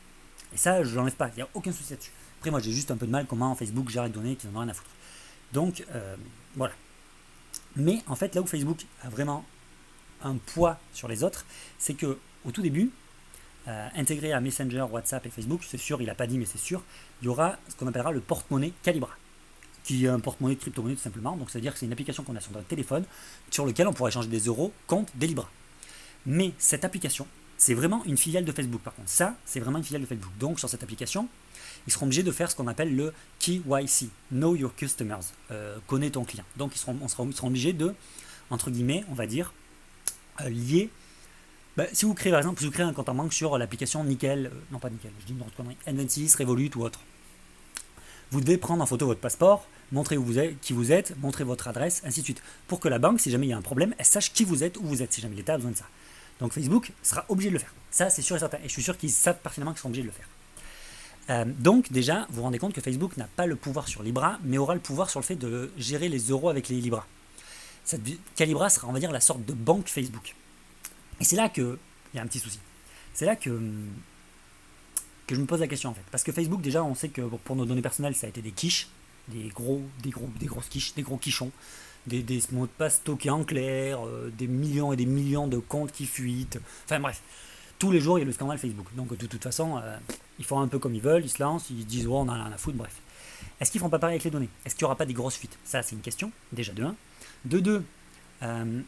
Et 0.54 0.58
ça, 0.58 0.84
je 0.84 0.96
l'enlève 0.96 1.16
pas, 1.16 1.30
il 1.30 1.38
n'y 1.38 1.42
a 1.42 1.50
aucun 1.56 1.72
souci 1.72 1.92
là-dessus. 1.92 2.12
Après, 2.38 2.52
moi 2.52 2.60
j'ai 2.60 2.72
juste 2.72 2.92
un 2.92 2.98
peu 2.98 3.08
de 3.08 3.12
mal 3.12 3.26
comment 3.26 3.54
Facebook 3.56 3.90
gère 3.90 4.04
les 4.04 4.10
données 4.10 4.36
qui 4.36 4.48
n'en 4.48 4.58
ont 4.58 4.60
rien 4.62 4.70
à 4.70 4.74
foutre. 4.74 4.90
Donc, 5.54 5.84
euh, 5.94 6.16
voilà. 6.56 6.74
Mais 7.76 8.04
en 8.08 8.16
fait, 8.16 8.36
là 8.36 8.42
où 8.42 8.46
Facebook 8.46 8.86
a 9.04 9.10
vraiment 9.10 9.44
un 10.25 10.36
poids 10.36 10.77
sur 10.94 11.07
les 11.07 11.24
autres, 11.24 11.45
c'est 11.77 11.94
que 11.94 12.18
au 12.45 12.51
tout 12.51 12.62
début, 12.62 12.92
euh, 13.68 13.88
intégré 13.95 14.33
à 14.33 14.42
Messenger, 14.42 14.86
WhatsApp 14.92 15.25
et 15.25 15.30
Facebook, 15.30 15.62
c'est 15.68 15.77
sûr, 15.77 16.01
il 16.01 16.07
n'a 16.07 16.16
pas 16.16 16.27
dit, 16.27 16.38
mais 16.38 16.45
c'est 16.45 16.60
sûr, 16.60 16.83
il 17.22 17.25
y 17.25 17.27
aura 17.27 17.57
ce 17.69 17.75
qu'on 17.75 17.88
appellera 17.88 18.12
le 18.12 18.19
porte-monnaie 18.19 18.74
Calibra, 18.83 19.12
qui 19.83 20.06
est 20.06 20.10
un 20.10 20.19
porte-monnaie 20.19 20.56
crypto-monnaie 20.56 20.95
tout 20.95 21.01
simplement. 21.01 21.36
Donc, 21.36 21.50
c'est-à-dire 21.50 21.74
que 21.74 21.80
c'est 21.80 21.86
une 21.86 21.94
application 21.94 22.24
qu'on 22.24 22.36
a 22.36 22.42
sur 22.42 22.51
notre 22.51 22.68
téléphone 22.68 23.06
sur 23.50 23.66
lequel 23.66 23.88
on 23.88 23.94
pourra 23.94 24.10
échanger 24.10 24.27
des 24.27 24.42
euros 24.42 24.72
contre 24.88 25.16
des 25.16 25.27
Libras. 25.27 25.50
Mais 26.25 26.54
cette 26.57 26.86
application, 26.86 27.27
c'est 27.57 27.74
vraiment 27.74 28.04
une 28.06 28.18
filiale 28.18 28.45
de 28.45 28.51
Facebook 28.51 28.81
par 28.81 28.94
contre. 28.94 29.10
Ça, 29.10 29.36
c'est 29.45 29.60
vraiment 29.60 29.77
une 29.77 29.83
filiale 29.83 30.01
de 30.01 30.07
Facebook. 30.07 30.31
Donc, 30.38 30.60
sur 30.60 30.69
cette 30.69 30.83
application, 30.83 31.27
ils 31.88 31.94
seront 31.94 32.06
obligés 32.06 32.24
de 32.24 32.31
faire 32.31 32.50
ce 32.50 32.56
qu'on 32.56 32.68
appelle 32.68 32.95
le 32.95 33.13
KYC, 33.39 34.10
Know 34.31 34.56
Your 34.56 34.75
Customers, 34.75 35.19
euh, 35.51 35.77
connais 35.88 36.10
ton 36.10 36.24
client. 36.24 36.45
Donc 36.57 36.75
ils 36.75 36.80
seront, 36.80 36.98
on 37.01 37.07
sera, 37.07 37.24
ils 37.24 37.36
seront 37.36 37.48
obligés 37.48 37.74
de, 37.74 37.94
entre 38.50 38.72
guillemets, 38.72 39.04
on 39.10 39.13
va 39.13 39.27
dire, 39.27 39.54
euh, 40.42 40.50
lier. 40.50 40.90
Bah, 41.78 41.86
si 41.92 42.06
vous 42.06 42.14
créez 42.14 42.32
par 42.32 42.40
exemple, 42.40 42.60
si 42.60 42.66
vous 42.66 42.72
créez 42.72 42.86
un 42.86 42.94
compte 42.94 43.10
en 43.10 43.16
banque 43.16 43.34
sur 43.34 43.58
l'application 43.58 44.04
Nickel, 44.04 44.48
euh, 44.48 44.50
non 44.72 44.80
pas 44.80 44.90
Nickel, 44.90 45.12
je 45.22 45.26
dis 45.26 45.34
une 45.34 45.42
autre 45.42 45.56
connerie, 45.56 45.78
N26, 45.88 46.38
Revolut 46.38 46.72
ou 46.76 46.84
autre, 46.84 47.00
vous 48.32 48.42
devez 48.42 48.58
prendre 48.58 48.82
en 48.82 48.86
photo 48.86 49.06
votre 49.06 49.20
passeport, 49.20 49.68
montrer 49.92 50.18
où 50.18 50.24
vous 50.24 50.40
êtes, 50.40 50.60
qui 50.62 50.74
vous 50.74 50.92
êtes, 50.92 51.18
montrer 51.18 51.44
votre 51.44 51.68
adresse, 51.68 52.02
ainsi 52.06 52.22
de 52.22 52.26
suite, 52.26 52.42
pour 52.68 52.80
que 52.80 52.88
la 52.88 53.00
banque, 53.00 53.20
si 53.20 53.30
jamais 53.30 53.48
il 53.48 53.50
y 53.50 53.54
a 53.54 53.58
un 53.58 53.62
problème, 53.62 53.94
elle 53.98 54.06
sache 54.06 54.34
qui 54.34 54.44
vous 54.44 54.64
êtes, 54.64 54.78
où 54.78 54.84
vous 54.84 55.02
êtes, 55.02 55.14
si 55.14 55.22
jamais 55.22 55.36
l'État 55.36 55.54
a 55.54 55.58
besoin 55.58 55.72
de 55.72 55.78
ça. 55.78 55.86
Donc 56.40 56.54
Facebook 56.54 56.92
sera 57.02 57.26
obligé 57.30 57.50
de 57.50 57.54
le 57.54 57.60
faire. 57.60 57.74
Ça, 57.92 58.10
c'est 58.10 58.22
sûr 58.22 58.36
et 58.36 58.40
certain. 58.40 58.58
Et 58.58 58.68
je 58.68 58.74
suis 58.74 58.84
sûr 58.84 58.98
qu'ils 58.98 59.12
savent 59.12 59.40
pertinemment 59.42 59.72
qu'ils 59.72 59.82
sont 59.82 59.88
obligés 59.88 60.04
de 60.04 60.08
le 60.08 60.14
faire. 60.14 60.28
Euh, 61.30 61.46
donc 61.46 61.92
déjà, 61.92 62.26
vous 62.30 62.38
vous 62.38 62.42
rendez 62.44 62.60
compte 62.60 62.74
que 62.74 62.82
Facebook 62.82 63.18
n'a 63.18 63.28
pas 63.36 63.46
le 63.46 63.56
pouvoir 63.56 63.88
sur 63.88 64.04
Libra, 64.04 64.40
mais 64.44 64.58
aura 64.58 64.74
le 64.74 64.82
pouvoir 64.82 65.10
sur 65.10 65.20
le 65.20 65.26
fait 65.26 65.36
de 65.36 65.72
gérer 65.78 66.10
les 66.10 66.30
euros 66.30 66.50
avec 66.50 66.68
les 66.70 66.80
Libra. 66.82 67.06
Cette 67.86 68.02
Calibra 68.36 68.70
sera, 68.70 68.88
on 68.88 68.92
va 68.92 69.00
dire, 69.00 69.12
la 69.12 69.22
sorte 69.22 69.46
de 69.46 69.54
banque 69.54 69.88
Facebook. 69.88 70.36
Et 71.22 71.24
c'est 71.24 71.36
là 71.36 71.50
que 71.50 71.78
il 72.14 72.18
y 72.18 72.20
a 72.20 72.24
un 72.24 72.28
petit 72.28 72.40
souci. 72.40 72.60
C'est 73.14 73.26
là 73.26 73.36
que, 73.36 73.50
que 75.28 75.36
je 75.36 75.40
me 75.40 75.46
pose 75.46 75.60
la 75.60 75.68
question 75.68 75.92
en 75.92 75.94
fait. 75.94 76.04
Parce 76.12 76.24
que 76.24 76.32
Facebook, 76.32 76.62
déjà, 76.62 76.84
on 76.84 76.96
sait 76.96 77.10
que 77.10 77.22
pour 77.22 77.56
nos 77.56 77.66
données 77.66 77.82
personnelles, 77.82 78.16
ça 78.16 78.26
a 78.26 78.30
été 78.30 78.42
des 78.42 78.52
quiches, 78.52 78.88
des 79.28 79.50
gros, 79.50 79.82
des 80.02 80.10
gros, 80.10 80.30
des 80.40 80.46
grosses 80.48 80.68
quiches, 80.68 80.94
des 80.96 81.02
gros 81.04 81.18
quichons, 81.18 81.52
des, 82.08 82.24
des 82.24 82.42
mots 82.52 82.66
de 82.66 82.72
passe 82.72 82.96
stockés 82.96 83.30
en 83.30 83.44
clair, 83.44 84.06
euh, 84.06 84.32
des 84.36 84.48
millions 84.48 84.94
et 84.94 84.96
des 84.96 85.06
millions 85.06 85.48
de 85.48 85.58
comptes 85.58 85.92
qui 85.92 86.06
fuitent. 86.06 86.60
Enfin 86.86 87.00
bref, 87.00 87.22
tous 87.80 87.92
les 87.92 88.00
jours 88.00 88.18
il 88.18 88.22
y 88.22 88.24
a 88.24 88.26
le 88.26 88.34
scandale 88.34 88.58
Facebook. 88.58 88.88
Donc 88.96 89.16
de 89.16 89.26
toute 89.28 89.44
façon, 89.44 89.78
euh, 89.78 89.98
ils 90.40 90.46
font 90.46 90.60
un 90.60 90.68
peu 90.68 90.80
comme 90.80 90.96
ils 90.96 91.02
veulent, 91.02 91.26
ils 91.26 91.30
se 91.30 91.42
lancent, 91.42 91.70
ils 91.70 91.86
disent 91.86 92.08
oh 92.08 92.18
on 92.18 92.30
a 92.30 92.34
rien 92.34 92.52
à 92.52 92.58
foutre, 92.58 92.78
bref. 92.78 93.02
Est-ce 93.60 93.72
qu'ils 93.72 93.82
font 93.82 93.90
pas 93.90 94.00
pareil 94.00 94.16
avec 94.16 94.24
les 94.24 94.32
données? 94.32 94.50
Est-ce 94.66 94.76
qu'il 94.76 94.84
n'y 94.84 94.88
aura 94.88 94.98
pas 94.98 95.06
des 95.06 95.14
grosses 95.14 95.38
fuites? 95.38 95.58
Ça 95.64 95.82
c'est 95.84 95.96
une 95.96 96.02
question, 96.02 96.32
déjà 96.52 96.74
de 96.74 96.84
1. 96.84 96.96
De 97.46 97.60
2, 97.60 97.84
euh, 98.44 98.82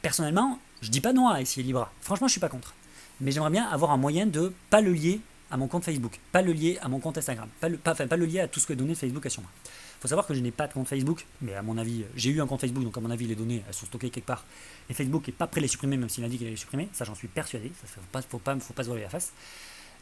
personnellement, 0.00 0.58
je 0.80 0.90
dis 0.90 1.00
pas 1.00 1.12
non 1.12 1.28
à 1.28 1.40
essayer 1.40 1.62
Libra. 1.62 1.92
Franchement, 2.00 2.26
je 2.26 2.32
suis 2.32 2.40
pas 2.40 2.48
contre. 2.48 2.74
Mais 3.20 3.30
j'aimerais 3.30 3.50
bien 3.50 3.66
avoir 3.68 3.90
un 3.92 3.96
moyen 3.96 4.26
de 4.26 4.52
pas 4.70 4.80
le 4.80 4.92
lier 4.92 5.20
à 5.50 5.56
mon 5.56 5.68
compte 5.68 5.84
Facebook, 5.84 6.18
pas 6.32 6.40
le 6.42 6.52
lier 6.52 6.78
à 6.80 6.88
mon 6.88 6.98
compte 6.98 7.18
Instagram, 7.18 7.48
pas 7.60 7.68
le, 7.68 7.76
pas, 7.76 7.92
enfin, 7.92 8.06
pas 8.06 8.16
le 8.16 8.24
lier 8.24 8.40
à 8.40 8.48
tout 8.48 8.58
ce 8.58 8.66
que 8.66 8.72
données 8.72 8.94
Facebook 8.94 9.24
a 9.26 9.30
sur 9.30 9.42
moi. 9.42 9.50
Il 9.64 10.00
faut 10.00 10.08
savoir 10.08 10.26
que 10.26 10.34
je 10.34 10.40
n'ai 10.40 10.50
pas 10.50 10.66
de 10.66 10.72
compte 10.72 10.88
Facebook, 10.88 11.26
mais 11.42 11.54
à 11.54 11.62
mon 11.62 11.76
avis, 11.78 12.04
j'ai 12.16 12.30
eu 12.30 12.40
un 12.40 12.46
compte 12.46 12.62
Facebook, 12.62 12.82
donc 12.82 12.96
à 12.96 13.00
mon 13.00 13.10
avis, 13.10 13.26
les 13.26 13.36
données 13.36 13.62
elles 13.68 13.74
sont 13.74 13.86
stockées 13.86 14.10
quelque 14.10 14.26
part. 14.26 14.44
Et 14.88 14.94
Facebook 14.94 15.26
n'est 15.26 15.32
pas 15.32 15.46
prêt 15.46 15.60
à 15.60 15.62
les 15.62 15.68
supprimer, 15.68 15.96
même 15.96 16.08
s'il 16.08 16.24
a 16.24 16.28
dit 16.28 16.38
qu'il 16.38 16.46
allait 16.46 16.54
les 16.54 16.60
supprimer. 16.60 16.88
Ça, 16.92 17.04
j'en 17.04 17.14
suis 17.14 17.28
persuadé. 17.28 17.70
Ça 17.76 17.82
ne 17.84 17.88
faut 17.88 18.00
pas, 18.10 18.22
faut 18.22 18.38
pas, 18.38 18.58
faut 18.58 18.72
pas 18.72 18.82
se 18.82 18.88
voiler 18.88 19.02
la 19.02 19.10
face. 19.10 19.32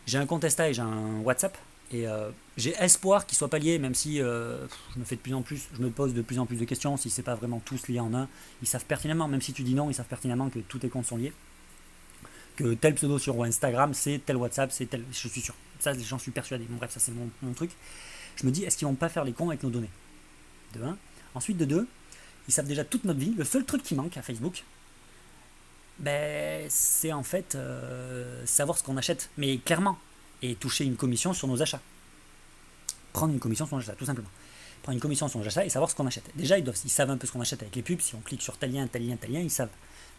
J'ai 0.07 0.17
un 0.19 0.25
compte 0.25 0.45
Insta 0.45 0.71
et 0.71 0.73
j'ai 0.73 0.83
un 0.83 1.21
WhatsApp. 1.21 1.59
Et 1.93 2.07
euh, 2.07 2.31
j'ai 2.57 2.75
espoir 2.79 3.27
qu'ils 3.27 3.37
soient 3.37 3.49
pas 3.49 3.59
liés, 3.59 3.79
même 3.79 3.95
si 3.95 4.23
euh, 4.23 4.67
je 4.95 5.01
me 5.83 5.91
pose 5.91 6.15
de 6.15 6.23
plus 6.23 6.39
en 6.39 6.47
plus 6.47 6.57
de 6.57 6.65
questions. 6.65 6.97
Si 6.97 7.11
c'est 7.11 7.23
pas 7.23 7.35
vraiment 7.35 7.61
tous 7.65 7.89
liés 7.89 8.01
en 8.01 8.15
un, 8.15 8.29
ils 8.63 8.69
savent 8.69 8.85
pertinemment, 8.85 9.27
même 9.27 9.43
si 9.43 9.53
tu 9.53 9.63
dis 9.63 9.75
non, 9.75 9.91
ils 9.91 9.95
savent 9.95 10.07
pertinemment 10.07 10.51
que 10.51 10.61
tous 10.61 10.79
tes 10.79 10.89
comptes 10.89 11.07
sont 11.07 11.17
liés. 11.17 11.33
Que 12.57 12.75
tel 12.75 12.95
pseudo 12.95 13.19
sur 13.19 13.43
Instagram, 13.43 13.93
c'est 13.95 14.21
tel 14.25 14.37
WhatsApp, 14.37 14.71
c'est 14.71 14.87
tel. 14.87 15.05
Je 15.11 15.29
suis 15.29 15.41
sûr. 15.41 15.55
Ça, 15.81 15.93
j'en 15.99 16.19
suis 16.19 16.31
persuadé. 16.31 16.65
Bon, 16.69 16.77
bref, 16.77 16.93
ça 16.93 17.01
c'est 17.01 17.13
mon, 17.13 17.53
truc 17.55 17.71
je 18.37 18.47
me 18.47 18.53
dis, 18.53 18.65
est-ce 18.65 18.79
qu'ils 18.79 18.89
vont 18.89 18.95
pas 18.95 19.09
faire 19.11 19.25
les 19.25 19.33
cons 19.33 19.49
avec 19.49 19.63
nos 19.63 19.71
données? 19.71 19.91
De 20.75 20.83
1. 20.83 20.97
Ensuite, 21.35 21.59
de 21.59 21.67
2, 21.67 21.87
ils 22.49 22.53
savent 22.53 22.67
déjà 22.67 22.85
toute 22.85 23.05
notre 23.05 23.19
vie. 23.19 23.35
Le 23.37 23.45
seul 23.45 23.65
truc 23.65 23.83
qui 23.83 23.95
manque 23.95 24.17
à 24.17 24.23
Facebook, 24.23 24.65
ben, 25.99 26.67
c'est 26.71 27.13
en 27.13 27.23
fait 27.23 27.55
euh, 27.55 28.45
savoir 28.47 28.79
ce 28.79 28.83
qu'on 28.83 28.97
achète, 28.97 29.29
mais 29.37 29.59
clairement, 29.59 29.99
et 30.43 30.55
toucher 30.55 30.85
une 30.85 30.97
commission 30.97 31.33
sur 31.33 31.49
nos 31.49 31.61
achats. 31.63 31.81
Prendre 33.13 33.33
une 33.33 33.41
commission 33.41 33.67
sur 33.67 33.77
nos 33.77 33.83
achats, 33.83 33.95
tout 33.95 34.05
simplement. 34.05 34.29
Prendre 34.83 34.95
une 34.95 35.01
commission 35.01 35.29
sur 35.29 35.39
nos 35.39 35.47
achats 35.47 35.65
et 35.65 35.69
savoir 35.69 35.91
ce 35.91 35.95
qu'on 35.95 36.07
achète. 36.07 36.25
Déjà, 36.35 36.59
ils, 36.59 36.65
doivent, 36.65 36.81
ils 36.85 36.91
savent 36.91 37.11
un 37.11 37.17
peu 37.17 37.27
ce 37.27 37.33
qu'on 37.33 37.41
achète 37.41 37.63
avec 37.63 37.77
les 37.77 37.83
pubs. 37.83 38.01
Si 38.01 38.15
on 38.15 38.21
clique 38.21 38.43
sur 38.43 38.57
tel 38.57 38.73
lien, 38.73 38.87
tel 38.87 39.07
lien, 39.07 39.17
tel 39.17 39.33
lien, 39.33 39.41
ils 39.41 39.51
savent. 39.51 39.71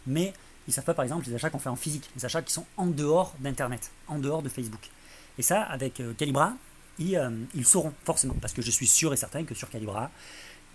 Mais 0.06 0.32
ils 0.68 0.72
savent 0.72 0.84
pas, 0.84 0.94
par 0.94 1.02
exemple, 1.02 1.26
les 1.26 1.34
achats 1.34 1.50
qu'on 1.50 1.58
fait 1.58 1.68
en 1.68 1.76
physique, 1.76 2.08
les 2.16 2.24
achats 2.24 2.42
qui 2.42 2.52
sont 2.52 2.66
en 2.76 2.86
dehors 2.86 3.34
d'Internet, 3.40 3.90
en 4.08 4.18
dehors 4.18 4.42
de 4.42 4.48
Facebook. 4.48 4.90
Et 5.38 5.42
ça, 5.42 5.62
avec 5.62 6.00
euh, 6.00 6.12
Calibra, 6.14 6.54
euh, 7.00 7.30
ils, 7.54 7.64
sauront 7.64 7.92
forcément, 8.04 8.34
parce 8.40 8.52
que 8.52 8.62
je 8.62 8.70
suis 8.70 8.86
sûr 8.86 9.12
et 9.12 9.16
certain 9.16 9.44
que 9.44 9.54
sur 9.54 9.68
Calibra, 9.70 10.10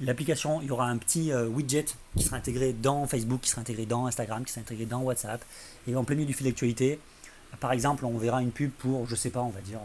l'application, 0.01 0.61
il 0.61 0.67
y 0.67 0.71
aura 0.71 0.87
un 0.87 0.97
petit 0.97 1.31
euh, 1.31 1.47
widget 1.47 1.85
qui 2.15 2.23
sera 2.23 2.37
intégré 2.37 2.73
dans 2.73 3.05
Facebook, 3.07 3.41
qui 3.41 3.49
sera 3.49 3.61
intégré 3.61 3.85
dans 3.85 4.07
Instagram, 4.07 4.43
qui 4.43 4.51
sera 4.51 4.61
intégré 4.61 4.85
dans 4.85 5.01
WhatsApp, 5.01 5.43
et 5.87 5.95
en 5.95 6.03
plein 6.03 6.15
milieu 6.15 6.27
du 6.27 6.33
fil 6.33 6.47
d'actualité, 6.47 6.99
par 7.59 7.71
exemple, 7.71 8.05
on 8.05 8.17
verra 8.17 8.41
une 8.41 8.51
pub 8.51 8.71
pour, 8.71 9.07
je 9.07 9.15
sais 9.15 9.29
pas, 9.29 9.41
on 9.41 9.49
va 9.49 9.61
dire, 9.61 9.79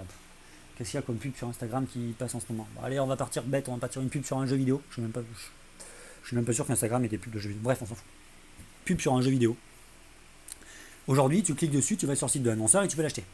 qu'est-ce 0.76 0.90
qu'il 0.90 0.98
y 0.98 1.02
a 1.02 1.06
comme 1.06 1.16
pub 1.16 1.34
sur 1.36 1.48
Instagram 1.48 1.86
qui 1.86 2.14
passe 2.18 2.34
en 2.34 2.40
ce 2.40 2.46
moment 2.50 2.66
Allez, 2.82 2.98
on 3.00 3.06
va 3.06 3.16
partir 3.16 3.42
bête, 3.42 3.68
on 3.68 3.74
va 3.74 3.78
partir 3.78 4.02
une 4.02 4.10
pub 4.10 4.24
sur 4.24 4.38
un 4.38 4.46
jeu 4.46 4.56
vidéo. 4.56 4.82
Je 4.88 4.94
suis 4.94 5.02
même 5.02 5.12
pas, 5.12 5.22
je, 6.22 6.26
suis 6.26 6.36
même 6.36 6.44
pas 6.44 6.52
sûr 6.52 6.66
qu'Instagram 6.66 7.04
ait 7.04 7.08
des 7.08 7.18
pubs 7.18 7.32
de 7.32 7.38
jeux 7.38 7.48
vidéo. 7.48 7.62
Bref, 7.62 7.78
on 7.82 7.86
s'en 7.86 7.94
fout. 7.94 8.06
Pub 8.84 9.00
sur 9.00 9.14
un 9.14 9.22
jeu 9.22 9.30
vidéo. 9.30 9.56
Aujourd'hui, 11.06 11.42
tu 11.42 11.54
cliques 11.54 11.70
dessus, 11.70 11.96
tu 11.96 12.06
vas 12.06 12.14
sur 12.14 12.26
le 12.26 12.32
site 12.32 12.42
de 12.42 12.50
l'annonceur 12.50 12.82
et 12.82 12.88
tu 12.88 12.96
peux 12.96 13.02
l'acheter 13.02 13.24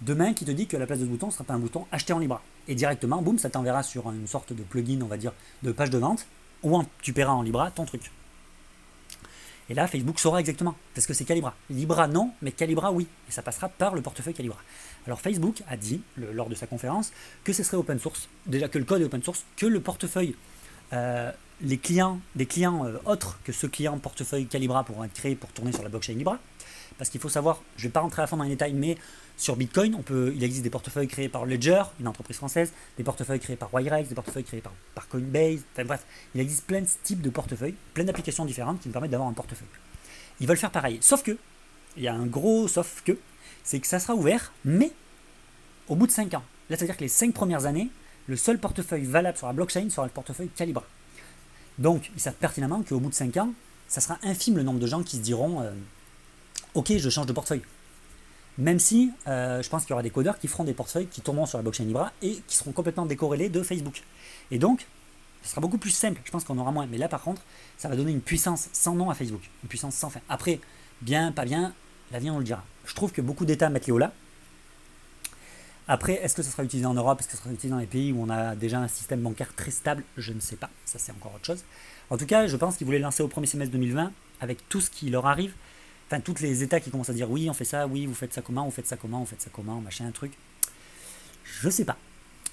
demain 0.00 0.32
qui 0.32 0.44
te 0.44 0.50
dit 0.50 0.66
que 0.66 0.76
la 0.76 0.86
place 0.86 0.98
de 0.98 1.04
ce 1.04 1.10
bouton 1.10 1.26
ne 1.26 1.32
sera 1.32 1.44
pas 1.44 1.54
un 1.54 1.58
bouton 1.58 1.86
acheter 1.92 2.12
en 2.12 2.18
Libra. 2.18 2.42
Et 2.66 2.74
directement, 2.74 3.22
boum, 3.22 3.38
ça 3.38 3.50
t'enverra 3.50 3.82
sur 3.82 4.10
une 4.10 4.26
sorte 4.26 4.52
de 4.52 4.62
plugin, 4.62 5.00
on 5.02 5.06
va 5.06 5.16
dire, 5.16 5.32
de 5.62 5.72
page 5.72 5.90
de 5.90 5.98
vente, 5.98 6.26
où 6.62 6.82
tu 7.02 7.12
paieras 7.12 7.32
en 7.32 7.42
Libra 7.42 7.70
ton 7.70 7.84
truc. 7.84 8.10
Et 9.70 9.74
là, 9.74 9.86
Facebook 9.86 10.18
saura 10.18 10.40
exactement, 10.40 10.74
parce 10.94 11.06
que 11.06 11.12
c'est 11.12 11.24
Calibra. 11.24 11.54
Libra 11.68 12.08
non, 12.08 12.32
mais 12.40 12.52
Calibra 12.52 12.90
oui. 12.90 13.06
Et 13.28 13.32
ça 13.32 13.42
passera 13.42 13.68
par 13.68 13.94
le 13.94 14.00
portefeuille 14.00 14.34
Calibra. 14.34 14.58
Alors 15.06 15.20
Facebook 15.20 15.62
a 15.68 15.76
dit, 15.76 16.00
lors 16.16 16.48
de 16.48 16.54
sa 16.54 16.66
conférence, 16.66 17.12
que 17.44 17.52
ce 17.52 17.62
serait 17.62 17.76
open 17.76 17.98
source, 17.98 18.28
déjà 18.46 18.68
que 18.68 18.78
le 18.78 18.84
code 18.84 19.02
est 19.02 19.04
open 19.04 19.22
source, 19.22 19.44
que 19.56 19.66
le 19.66 19.80
portefeuille, 19.80 20.34
euh, 20.92 21.30
les 21.60 21.78
clients, 21.78 22.20
des 22.34 22.46
clients 22.46 22.86
euh, 22.86 22.96
autres 23.04 23.38
que 23.44 23.52
ce 23.52 23.66
client 23.66 23.98
portefeuille 23.98 24.46
Calibra 24.46 24.84
pourront 24.84 25.04
être 25.04 25.12
créés 25.12 25.34
pour 25.34 25.50
tourner 25.50 25.72
sur 25.72 25.82
la 25.82 25.88
blockchain 25.88 26.14
Libra. 26.14 26.38
Parce 26.98 27.10
qu'il 27.10 27.20
faut 27.20 27.28
savoir, 27.28 27.62
je 27.76 27.84
ne 27.84 27.88
vais 27.88 27.92
pas 27.92 28.00
rentrer 28.00 28.22
à 28.22 28.26
fond 28.26 28.36
dans 28.36 28.44
les 28.44 28.50
détails, 28.50 28.74
mais 28.74 28.98
sur 29.36 29.54
Bitcoin, 29.54 29.96
il 30.10 30.42
existe 30.42 30.64
des 30.64 30.70
portefeuilles 30.70 31.06
créés 31.06 31.28
par 31.28 31.46
Ledger, 31.46 31.82
une 32.00 32.08
entreprise 32.08 32.36
française, 32.36 32.72
des 32.96 33.04
portefeuilles 33.04 33.38
créés 33.38 33.56
par 33.56 33.72
Wirex, 33.72 34.08
des 34.08 34.14
portefeuilles 34.16 34.44
créés 34.44 34.60
par, 34.60 34.72
par 34.96 35.06
Coinbase, 35.08 35.60
enfin 35.72 35.84
bref, 35.84 36.04
il 36.34 36.40
existe 36.40 36.64
plein 36.64 36.80
de 36.80 36.88
types 37.04 37.22
de 37.22 37.30
portefeuilles, 37.30 37.76
plein 37.94 38.02
d'applications 38.02 38.44
différentes 38.44 38.80
qui 38.80 38.88
nous 38.88 38.92
permettent 38.92 39.12
d'avoir 39.12 39.28
un 39.28 39.32
portefeuille. 39.32 39.68
Ils 40.40 40.48
veulent 40.48 40.56
faire 40.56 40.72
pareil, 40.72 40.98
sauf 41.00 41.22
que, 41.22 41.38
il 41.96 42.02
y 42.02 42.08
a 42.08 42.14
un 42.14 42.26
gros 42.26 42.66
sauf 42.66 43.02
que, 43.04 43.16
c'est 43.62 43.78
que 43.78 43.86
ça 43.86 44.00
sera 44.00 44.14
ouvert, 44.14 44.52
mais 44.64 44.90
au 45.88 45.94
bout 45.94 46.06
de 46.06 46.12
5 46.12 46.34
ans. 46.34 46.42
Là, 46.68 46.76
c'est-à-dire 46.76 46.96
que 46.96 47.02
les 47.02 47.08
5 47.08 47.32
premières 47.32 47.64
années, 47.64 47.90
le 48.26 48.36
seul 48.36 48.58
portefeuille 48.58 49.04
valable 49.04 49.38
sur 49.38 49.46
la 49.46 49.52
blockchain 49.52 49.88
sera 49.88 50.06
le 50.06 50.12
portefeuille 50.12 50.48
Calibra. 50.48 50.84
Donc, 51.78 52.10
ils 52.14 52.20
savent 52.20 52.34
pertinemment 52.34 52.82
qu'au 52.82 52.98
bout 52.98 53.08
de 53.08 53.14
5 53.14 53.36
ans, 53.38 53.52
ça 53.86 54.00
sera 54.00 54.18
infime 54.22 54.56
le 54.56 54.62
nombre 54.62 54.80
de 54.80 54.86
gens 54.86 55.02
qui 55.02 55.16
se 55.16 55.22
diront 55.22 55.62
euh, 55.62 55.70
Ok, 56.78 56.96
je 56.96 57.10
change 57.10 57.26
de 57.26 57.32
portefeuille. 57.32 57.62
Même 58.56 58.78
si 58.78 59.10
euh, 59.26 59.60
je 59.60 59.68
pense 59.68 59.82
qu'il 59.82 59.90
y 59.90 59.92
aura 59.94 60.04
des 60.04 60.10
codeurs 60.10 60.38
qui 60.38 60.46
feront 60.46 60.62
des 60.62 60.74
portefeuilles 60.74 61.08
qui 61.08 61.20
tourneront 61.20 61.44
sur 61.44 61.58
la 61.58 61.62
blockchain 61.62 61.82
Libra 61.82 62.12
et 62.22 62.40
qui 62.46 62.56
seront 62.56 62.70
complètement 62.70 63.04
décorrélés 63.04 63.48
de 63.48 63.64
Facebook. 63.64 64.04
Et 64.52 64.60
donc, 64.60 64.86
ce 65.42 65.50
sera 65.50 65.60
beaucoup 65.60 65.78
plus 65.78 65.90
simple. 65.90 66.20
Je 66.24 66.30
pense 66.30 66.44
qu'on 66.44 66.56
aura 66.56 66.70
moins. 66.70 66.86
Mais 66.86 66.96
là, 66.96 67.08
par 67.08 67.22
contre, 67.22 67.42
ça 67.78 67.88
va 67.88 67.96
donner 67.96 68.12
une 68.12 68.20
puissance 68.20 68.68
sans 68.72 68.94
nom 68.94 69.10
à 69.10 69.14
Facebook. 69.14 69.40
Une 69.64 69.68
puissance 69.68 69.96
sans 69.96 70.08
fin. 70.08 70.20
Après, 70.28 70.60
bien, 71.02 71.32
pas 71.32 71.44
bien, 71.44 71.74
l'avenir 72.12 72.32
on 72.32 72.38
le 72.38 72.44
dira. 72.44 72.62
Je 72.86 72.94
trouve 72.94 73.10
que 73.10 73.22
beaucoup 73.22 73.44
d'États 73.44 73.70
mettent 73.70 73.88
les 73.88 73.92
hauts 73.92 73.98
là. 73.98 74.12
Après, 75.88 76.12
est-ce 76.22 76.36
que 76.36 76.44
ça 76.44 76.52
sera 76.52 76.62
utilisé 76.62 76.86
en 76.86 76.94
Europe? 76.94 77.18
Est-ce 77.18 77.26
que 77.26 77.34
ça 77.34 77.42
sera 77.42 77.50
utilisé 77.50 77.70
dans 77.70 77.80
les 77.80 77.86
pays 77.86 78.12
où 78.12 78.22
on 78.22 78.30
a 78.30 78.54
déjà 78.54 78.78
un 78.78 78.86
système 78.86 79.20
bancaire 79.20 79.52
très 79.56 79.72
stable? 79.72 80.04
Je 80.16 80.32
ne 80.32 80.38
sais 80.38 80.54
pas. 80.54 80.70
Ça, 80.84 81.00
c'est 81.00 81.10
encore 81.10 81.34
autre 81.34 81.44
chose. 81.44 81.64
En 82.08 82.16
tout 82.16 82.26
cas, 82.26 82.46
je 82.46 82.56
pense 82.56 82.76
qu'ils 82.76 82.86
voulaient 82.86 83.00
lancer 83.00 83.24
au 83.24 83.28
premier 83.28 83.48
semestre 83.48 83.72
2020 83.72 84.12
avec 84.40 84.68
tout 84.68 84.80
ce 84.80 84.90
qui 84.90 85.10
leur 85.10 85.26
arrive 85.26 85.54
enfin, 86.08 86.20
tous 86.20 86.40
les 86.40 86.62
États 86.62 86.80
qui 86.80 86.90
commencent 86.90 87.10
à 87.10 87.14
dire 87.14 87.30
oui, 87.30 87.48
on 87.48 87.54
fait 87.54 87.64
ça, 87.64 87.86
oui, 87.86 88.06
vous 88.06 88.14
faites 88.14 88.32
ça 88.32 88.42
comment, 88.42 88.64
vous 88.64 88.70
faites 88.70 88.86
ça 88.86 88.96
comment, 88.96 89.20
vous 89.20 89.26
faites 89.26 89.42
ça 89.42 89.50
comment, 89.52 89.80
machin, 89.80 90.06
un 90.06 90.10
truc. 90.10 90.32
Je 91.44 91.70
sais 91.70 91.84
pas. 91.84 91.96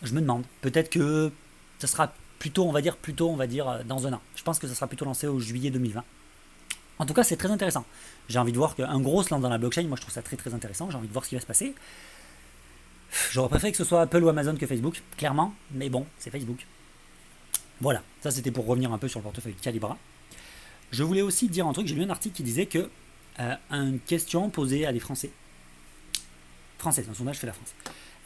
Je 0.04 0.14
me 0.14 0.22
demande. 0.22 0.44
Peut-être 0.62 0.90
que 0.90 1.32
ce 1.80 1.88
sera 1.88 2.14
plutôt, 2.40 2.66
on 2.66 2.72
va 2.72 2.82
dire, 2.82 2.98
plutôt, 2.98 3.30
on 3.30 3.36
va 3.36 3.48
dire, 3.48 3.68
euh, 3.68 3.84
dans 3.84 4.08
un 4.08 4.14
an. 4.14 4.22
Je 4.36 4.44
pense 4.44 4.60
que 4.60 4.68
ça 4.68 4.76
sera 4.76 4.88
plutôt 4.88 5.06
lancé 5.06 5.28
au 5.28 5.40
juillet 5.40 5.72
2020. 5.72 6.04
En 6.98 7.06
tout 7.06 7.14
cas, 7.14 7.24
c'est 7.24 7.38
très 7.38 7.52
intéressant. 7.52 7.86
J'ai 8.30 8.40
envie 8.40 8.52
de 8.52 8.58
voir 8.58 8.76
qu'un 8.76 9.00
gros 9.02 9.22
se 9.24 9.30
lance 9.30 9.42
dans 9.42 9.50
la 9.50 9.58
blockchain. 9.58 9.84
Moi, 9.84 9.98
je 9.98 10.02
trouve 10.02 10.14
ça 10.14 10.22
très 10.22 10.38
très 10.38 10.54
intéressant. 10.54 10.90
J'ai 10.90 10.98
envie 10.98 11.08
de 11.08 11.14
voir 11.14 11.26
ce 11.26 11.30
qui 11.30 11.36
va 11.36 11.42
se 11.42 11.46
passer. 11.46 11.76
J'aurais 13.32 13.50
préféré 13.50 13.72
que 13.72 13.78
ce 13.78 13.84
soit 13.84 14.02
Apple 14.02 14.24
ou 14.24 14.30
Amazon 14.30 14.56
que 14.56 14.66
Facebook, 14.66 15.02
clairement. 15.18 15.54
Mais 15.72 15.90
bon, 15.90 16.06
c'est 16.20 16.30
Facebook. 16.30 16.66
Voilà. 17.82 18.02
Ça, 18.22 18.32
c'était 18.32 18.52
pour 18.52 18.66
revenir 18.66 18.94
un 18.94 18.98
peu 18.98 19.08
sur 19.08 19.20
le 19.20 19.24
portefeuille 19.24 19.56
Calibra. 19.56 19.98
Je 20.92 21.04
voulais 21.04 21.22
aussi 21.22 21.50
dire 21.50 21.68
un 21.68 21.74
truc, 21.74 21.88
j'ai 21.88 21.96
lu 21.96 22.04
un 22.04 22.10
article 22.10 22.36
qui 22.36 22.44
disait 22.44 22.68
que 22.68 22.90
euh, 23.40 23.56
une 23.72 24.00
question 24.00 24.50
posée 24.50 24.86
à 24.86 24.94
des 24.94 25.00
Français, 25.00 25.32
françaises, 26.78 27.08
un 27.10 27.14
sondage 27.14 27.38
fait 27.38 27.48
la 27.48 27.54
France. 27.54 27.74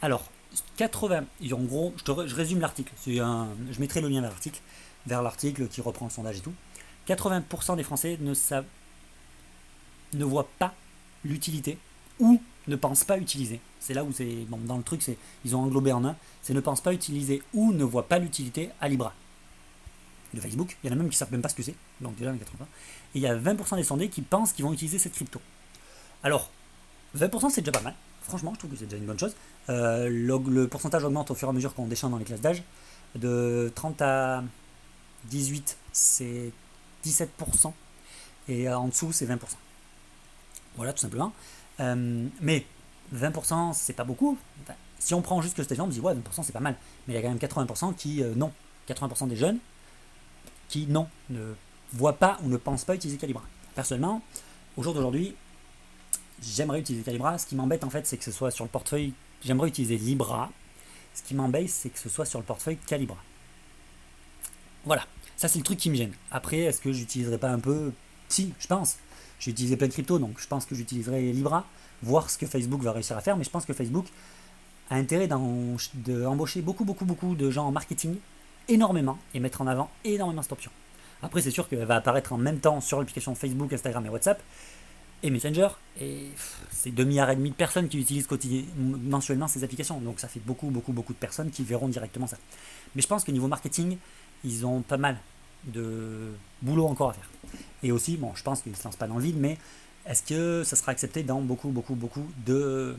Alors, 0.02 0.24
80, 0.76 1.24
en 1.52 1.62
gros, 1.62 1.94
je, 2.04 2.34
résume 2.34 2.60
l'article, 2.60 2.92
je 3.06 3.80
mettrai 3.80 4.00
le 4.00 4.08
lien 4.08 4.20
vers 4.20 4.30
l'article, 4.30 4.60
vers 5.06 5.22
l'article 5.22 5.68
qui 5.68 5.80
reprend 5.80 6.06
le 6.06 6.10
sondage 6.10 6.38
et 6.38 6.40
tout. 6.40 6.54
80% 7.08 7.76
des 7.76 7.82
Français 7.82 8.18
ne 8.20 8.34
savent, 8.34 8.66
ne 10.14 10.24
voient 10.24 10.48
pas 10.58 10.74
l'utilité 11.24 11.78
ou 12.18 12.40
ne 12.68 12.76
pensent 12.76 13.04
pas 13.04 13.18
utiliser. 13.18 13.60
C'est 13.80 13.94
là 13.94 14.04
où 14.04 14.12
c'est, 14.12 14.44
bon, 14.48 14.58
dans 14.58 14.76
le 14.76 14.82
truc, 14.82 15.02
c'est, 15.02 15.16
ils 15.44 15.56
ont 15.56 15.60
englobé 15.60 15.92
en 15.92 16.04
un, 16.04 16.16
c'est 16.42 16.54
ne 16.54 16.60
pensent 16.60 16.82
pas 16.82 16.92
utiliser 16.92 17.42
ou 17.54 17.72
ne 17.72 17.84
voient 17.84 18.06
pas 18.06 18.18
l'utilité 18.18 18.70
à 18.80 18.88
Libra 18.88 19.14
de 20.34 20.40
Facebook. 20.40 20.76
Il 20.82 20.88
y 20.88 20.90
en 20.90 20.92
a 20.92 20.96
même 20.96 21.10
qui 21.10 21.16
savent 21.16 21.32
même 21.32 21.42
pas 21.42 21.48
ce 21.48 21.54
que 21.54 21.62
c'est, 21.62 21.74
donc 22.00 22.16
déjà 22.16 22.32
80. 22.32 22.66
Et 23.14 23.18
il 23.18 23.22
y 23.22 23.26
a 23.26 23.36
20% 23.36 23.76
des 23.76 23.84
sondés 23.84 24.08
qui 24.08 24.22
pensent 24.22 24.52
qu'ils 24.52 24.64
vont 24.64 24.72
utiliser 24.72 24.98
cette 24.98 25.12
crypto. 25.12 25.40
Alors, 26.22 26.50
20% 27.16 27.50
c'est 27.50 27.62
déjà 27.62 27.72
pas 27.72 27.82
mal. 27.82 27.94
Franchement, 28.22 28.52
je 28.54 28.58
trouve 28.58 28.70
que 28.70 28.76
c'est 28.76 28.84
déjà 28.84 28.96
une 28.96 29.06
bonne 29.06 29.18
chose. 29.18 29.34
Euh, 29.68 30.08
le, 30.08 30.68
pourcentage 30.68 31.04
augmente 31.04 31.30
au 31.30 31.34
fur 31.34 31.48
et 31.48 31.50
à 31.50 31.52
mesure 31.52 31.74
qu'on 31.74 31.86
descend 31.86 32.10
dans 32.10 32.18
les 32.18 32.24
classes 32.24 32.40
d'âge. 32.40 32.62
De 33.16 33.72
30 33.74 34.02
à 34.02 34.44
18, 35.24 35.76
c'est 35.92 36.52
17%. 37.04 37.72
Et 38.48 38.68
en 38.68 38.88
dessous, 38.88 39.12
c'est 39.12 39.26
20%. 39.26 39.38
Voilà, 40.76 40.92
tout 40.92 41.00
simplement. 41.00 41.32
Euh, 41.80 42.26
mais 42.40 42.64
20%, 43.14 43.72
c'est 43.74 43.94
pas 43.94 44.04
beaucoup. 44.04 44.38
si 44.98 45.14
on 45.14 45.22
prend 45.22 45.42
juste 45.42 45.56
que 45.56 45.62
cet 45.62 45.72
exemple, 45.72 45.90
on 45.90 45.94
dit 45.94 46.00
ouais, 46.00 46.14
20% 46.14 46.42
c'est 46.44 46.52
pas 46.52 46.60
mal. 46.60 46.76
Mais 47.06 47.14
il 47.14 47.16
y 47.16 47.18
a 47.18 47.22
quand 47.22 47.28
même 47.28 47.38
80% 47.38 47.94
qui 47.94 48.22
euh, 48.22 48.34
non. 48.34 48.52
80% 48.88 49.28
des 49.28 49.36
jeunes 49.36 49.58
qui 50.68 50.86
non, 50.86 51.08
ne 51.30 51.54
voient 51.92 52.18
pas 52.18 52.38
ou 52.42 52.48
ne 52.48 52.56
pensent 52.56 52.84
pas 52.84 52.94
utiliser 52.94 53.18
Calibra. 53.18 53.42
Personnellement, 53.74 54.22
au 54.76 54.82
jour 54.82 54.94
d'aujourd'hui, 54.94 55.34
j'aimerais 56.42 56.80
utiliser 56.80 57.04
Calibra. 57.04 57.38
Ce 57.38 57.46
qui 57.46 57.54
m'embête 57.54 57.84
en 57.84 57.90
fait, 57.90 58.06
c'est 58.06 58.16
que 58.16 58.24
ce 58.24 58.32
soit 58.32 58.50
sur 58.50 58.64
le 58.64 58.70
portefeuille. 58.70 59.12
J'aimerais 59.44 59.68
utiliser 59.68 59.96
Libra. 59.96 60.50
Ce 61.14 61.22
qui 61.22 61.34
m'embête, 61.34 61.68
c'est 61.68 61.90
que 61.90 61.98
ce 61.98 62.08
soit 62.08 62.24
sur 62.24 62.38
le 62.38 62.44
portefeuille 62.44 62.78
Calibra. 62.86 63.18
Voilà, 64.84 65.06
ça 65.36 65.48
c'est 65.48 65.58
le 65.58 65.64
truc 65.64 65.78
qui 65.78 65.90
me 65.90 65.96
gêne. 65.96 66.12
Après, 66.30 66.58
est-ce 66.58 66.80
que 66.80 66.92
j'utiliserai 66.92 67.38
pas 67.38 67.50
un 67.50 67.58
peu? 67.58 67.92
Si, 68.28 68.52
je 68.58 68.66
pense. 68.66 68.96
J'ai 69.38 69.50
utilisé 69.50 69.76
plein 69.76 69.88
de 69.88 69.92
crypto, 69.92 70.18
donc 70.18 70.38
je 70.38 70.46
pense 70.46 70.66
que 70.66 70.74
j'utiliserai 70.74 71.32
Libra, 71.32 71.66
voir 72.02 72.30
ce 72.30 72.38
que 72.38 72.46
Facebook 72.46 72.82
va 72.82 72.92
réussir 72.92 73.16
à 73.16 73.20
faire. 73.20 73.36
Mais 73.36 73.44
je 73.44 73.50
pense 73.50 73.64
que 73.64 73.72
Facebook 73.72 74.06
a 74.90 74.96
intérêt 74.96 75.28
d'embaucher 75.28 76.62
beaucoup, 76.62 76.84
beaucoup, 76.84 77.04
beaucoup 77.04 77.34
de 77.34 77.50
gens 77.50 77.66
en 77.66 77.72
marketing, 77.72 78.16
énormément, 78.68 79.18
et 79.34 79.40
mettre 79.40 79.60
en 79.62 79.66
avant 79.66 79.90
énormément 80.04 80.42
cette 80.42 80.52
option. 80.52 80.70
Après, 81.22 81.42
c'est 81.42 81.50
sûr 81.50 81.68
qu'elle 81.68 81.84
va 81.84 81.96
apparaître 81.96 82.32
en 82.32 82.38
même 82.38 82.60
temps 82.60 82.80
sur 82.80 82.98
l'application 82.98 83.34
Facebook, 83.34 83.72
Instagram 83.72 84.04
et 84.06 84.08
WhatsApp 84.08 84.42
et 85.22 85.30
Messenger. 85.30 85.68
Et 86.00 86.28
c'est 86.70 86.90
2 86.90 87.04
milliards 87.04 87.30
et 87.30 87.36
demi 87.36 87.50
de 87.50 87.54
personnes 87.54 87.88
qui 87.88 87.98
utilisent 87.98 88.28
mensuellement 88.76 89.48
ces 89.48 89.64
applications. 89.64 90.00
Donc 90.00 90.20
ça 90.20 90.28
fait 90.28 90.40
beaucoup, 90.40 90.68
beaucoup, 90.68 90.92
beaucoup 90.92 91.12
de 91.12 91.18
personnes 91.18 91.50
qui 91.50 91.62
verront 91.62 91.88
directement 91.88 92.26
ça. 92.26 92.38
Mais 92.94 93.02
je 93.02 93.06
pense 93.06 93.24
que 93.24 93.30
niveau 93.30 93.48
marketing, 93.48 93.98
ils 94.44 94.66
ont 94.66 94.80
pas 94.80 94.96
mal 94.96 95.18
de 95.64 96.32
boulot 96.62 96.86
encore 96.86 97.10
à 97.10 97.12
faire. 97.12 97.28
Et 97.82 97.92
aussi, 97.92 98.16
bon, 98.16 98.34
je 98.34 98.42
pense 98.42 98.62
qu'ils 98.62 98.72
ne 98.72 98.76
se 98.76 98.84
lancent 98.84 98.96
pas 98.96 99.06
dans 99.06 99.16
le 99.16 99.22
vide, 99.22 99.36
mais 99.38 99.58
est-ce 100.06 100.22
que 100.22 100.64
ça 100.64 100.76
sera 100.76 100.92
accepté 100.92 101.22
dans 101.22 101.42
beaucoup, 101.42 101.68
beaucoup, 101.68 101.94
beaucoup 101.94 102.26
de, 102.46 102.96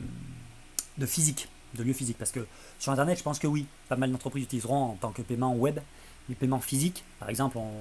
de 0.98 1.06
physique, 1.06 1.48
de 1.74 1.82
lieux 1.82 1.92
physiques? 1.92 2.18
Parce 2.18 2.30
que 2.30 2.46
sur 2.78 2.92
Internet, 2.92 3.18
je 3.18 3.24
pense 3.24 3.40
que 3.40 3.48
oui, 3.48 3.66
pas 3.88 3.96
mal 3.96 4.12
d'entreprises 4.12 4.44
utiliseront 4.44 4.92
en 4.92 4.94
tant 4.94 5.10
que 5.10 5.22
paiement 5.22 5.54
web 5.54 5.80
les 6.28 6.36
paiements 6.36 6.60
physiques. 6.60 7.02
Par 7.18 7.28
exemple, 7.28 7.58
on, 7.58 7.72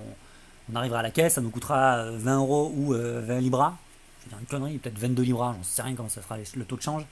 on 0.72 0.76
arrivera 0.76 1.00
à 1.00 1.04
la 1.04 1.12
caisse, 1.12 1.34
ça 1.34 1.42
nous 1.42 1.50
coûtera 1.50 2.10
20 2.12 2.38
euros 2.38 2.74
ou 2.76 2.94
20 2.94 2.98
euh, 2.98 3.40
libras. 3.40 3.76
Je 4.20 4.26
vais 4.26 4.30
dire 4.30 4.40
une 4.40 4.46
connerie, 4.46 4.78
peut-être 4.78 4.98
22 4.98 5.24
libras, 5.24 5.54
j'en 5.58 5.64
sais 5.64 5.82
rien 5.82 5.96
comment 5.96 6.10
ça 6.10 6.22
fera 6.22 6.38
le 6.38 6.66
taux 6.66 6.78
de 6.78 6.82
change. 6.82 7.04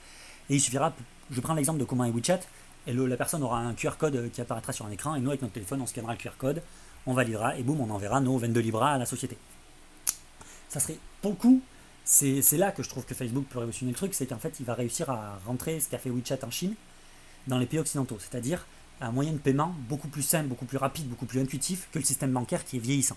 Et 0.48 0.56
il 0.56 0.60
suffira, 0.60 0.92
je 1.30 1.40
prends 1.40 1.54
l'exemple 1.54 1.78
de 1.78 1.84
comment 1.84 2.04
est 2.04 2.10
WeChat, 2.10 2.40
et 2.86 2.92
la 2.92 3.16
personne 3.16 3.42
aura 3.42 3.58
un 3.58 3.74
QR 3.74 3.92
code 3.98 4.16
euh, 4.16 4.28
qui 4.28 4.40
apparaîtra 4.40 4.72
sur 4.72 4.86
un 4.86 4.90
écran, 4.90 5.14
et 5.14 5.20
nous, 5.20 5.28
avec 5.28 5.42
notre 5.42 5.54
téléphone, 5.54 5.80
on 5.82 5.86
scannera 5.86 6.12
le 6.12 6.18
QR 6.18 6.36
code, 6.38 6.62
on 7.06 7.14
validera, 7.14 7.56
et 7.56 7.62
boum, 7.62 7.80
on 7.80 7.90
enverra 7.90 8.20
nos 8.20 8.38
22 8.38 8.60
libras 8.60 8.94
à 8.94 8.98
la 8.98 9.06
société. 9.06 9.36
Ça 10.68 10.80
serait, 10.80 10.98
pour 11.20 11.32
le 11.32 11.36
coup, 11.36 11.62
c'est 12.04 12.56
là 12.56 12.72
que 12.72 12.82
je 12.82 12.88
trouve 12.88 13.04
que 13.04 13.14
Facebook 13.14 13.44
peut 13.50 13.58
révolutionner 13.58 13.92
le 13.92 13.96
truc, 13.96 14.14
c'est 14.14 14.26
qu'en 14.26 14.38
fait, 14.38 14.58
il 14.60 14.66
va 14.66 14.74
réussir 14.74 15.10
à 15.10 15.38
rentrer 15.46 15.80
ce 15.80 15.88
qu'a 15.88 15.98
fait 15.98 16.10
WeChat 16.10 16.38
en 16.44 16.50
Chine 16.50 16.74
dans 17.46 17.58
les 17.58 17.66
pays 17.66 17.78
occidentaux, 17.78 18.18
c'est-à-dire 18.18 18.66
un 19.00 19.12
moyen 19.12 19.32
de 19.32 19.38
paiement 19.38 19.74
beaucoup 19.88 20.08
plus 20.08 20.22
simple, 20.22 20.48
beaucoup 20.48 20.66
plus 20.66 20.78
rapide, 20.78 21.08
beaucoup 21.08 21.26
plus 21.26 21.40
intuitif 21.40 21.88
que 21.92 21.98
le 21.98 22.04
système 22.04 22.32
bancaire 22.32 22.64
qui 22.64 22.76
est 22.76 22.80
vieillissant. 22.80 23.16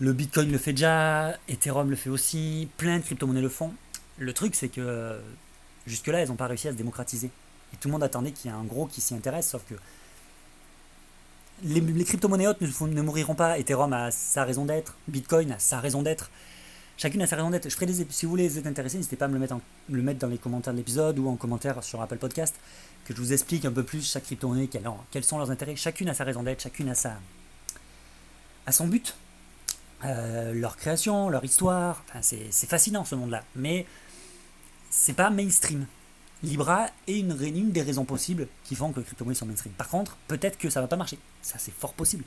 Le 0.00 0.14
Bitcoin 0.14 0.50
le 0.50 0.56
fait 0.56 0.72
déjà, 0.72 1.36
Ethereum 1.48 1.90
le 1.90 1.96
fait 1.96 2.08
aussi, 2.08 2.68
plein 2.78 2.98
de 2.98 3.02
crypto-monnaies 3.02 3.42
le 3.42 3.50
font. 3.50 3.74
Le 4.18 4.32
truc, 4.32 4.54
c'est 4.54 4.70
que 4.70 5.20
jusque-là, 5.86 6.20
elles 6.20 6.28
n'ont 6.28 6.36
pas 6.36 6.46
réussi 6.46 6.68
à 6.68 6.72
se 6.72 6.76
démocratiser. 6.76 7.30
Et 7.72 7.76
tout 7.76 7.88
le 7.88 7.92
monde 7.92 8.02
attendait 8.02 8.32
qu'il 8.32 8.50
y 8.50 8.54
ait 8.54 8.56
un 8.56 8.64
gros 8.64 8.86
qui 8.86 9.02
s'y 9.02 9.14
intéresse, 9.14 9.50
sauf 9.50 9.62
que 9.68 9.74
les, 11.62 12.04
crypto-monnaies 12.04 12.46
hautes 12.46 12.62
ne, 12.62 13.02
mouriront 13.02 13.34
pas. 13.34 13.58
Ethereum 13.58 13.92
a 13.92 14.10
sa 14.10 14.44
raison 14.44 14.64
d'être, 14.64 14.96
Bitcoin 15.06 15.52
a 15.52 15.58
sa 15.58 15.80
raison 15.80 16.02
d'être. 16.02 16.30
Chacune 16.96 17.20
a 17.22 17.26
sa 17.26 17.36
raison 17.36 17.50
d'être. 17.50 17.68
Je 17.68 17.74
ferai 17.74 17.86
des, 17.86 18.06
si 18.10 18.26
vous 18.26 18.30
voulez 18.30 18.58
êtes 18.58 18.66
intéressé, 18.66 18.96
n'hésitez 18.96 19.16
pas 19.16 19.26
à 19.26 19.28
me 19.28 19.34
le 19.34 20.02
mettre, 20.02 20.20
dans 20.20 20.28
les 20.28 20.38
commentaires 20.38 20.72
de 20.72 20.78
l'épisode 20.78 21.18
ou 21.18 21.28
en 21.28 21.36
commentaire 21.36 21.82
sur 21.84 22.00
Apple 22.00 22.16
Podcast, 22.16 22.54
que 23.04 23.14
je 23.14 23.20
vous 23.20 23.32
explique 23.34 23.66
un 23.66 23.72
peu 23.72 23.82
plus 23.82 24.10
chaque 24.10 24.24
crypto-monnaie, 24.24 24.68
quels, 25.10 25.24
sont 25.24 25.38
leurs 25.38 25.50
intérêts. 25.50 25.76
Chacune 25.76 26.08
a 26.08 26.14
sa 26.14 26.24
raison 26.24 26.42
d'être, 26.42 26.62
chacune 26.62 26.88
a 26.88 26.94
sa, 26.94 27.18
a 28.66 28.72
son 28.72 28.86
but, 28.86 29.14
euh, 30.04 30.52
leur 30.54 30.76
création, 30.76 31.28
leur 31.28 31.44
histoire. 31.44 32.02
Enfin, 32.08 32.20
c'est 32.22 32.68
fascinant 32.68 33.04
ce 33.04 33.14
monde-là, 33.14 33.44
mais 33.54 33.86
c'est 34.90 35.14
pas 35.14 35.30
mainstream. 35.30 35.86
Libra 36.42 36.86
est 37.06 37.18
une, 37.18 37.70
des 37.70 37.82
raisons 37.82 38.04
possibles 38.04 38.48
qui 38.64 38.74
font 38.74 38.92
que 38.92 39.00
crypto-monnaies 39.00 39.34
sont 39.34 39.46
mainstream. 39.46 39.74
Par 39.74 39.88
contre, 39.88 40.16
peut-être 40.26 40.58
que 40.58 40.70
ça 40.70 40.80
va 40.80 40.86
pas 40.86 40.96
marcher. 40.96 41.18
Ça, 41.42 41.58
c'est 41.58 41.74
fort 41.74 41.92
possible. 41.92 42.24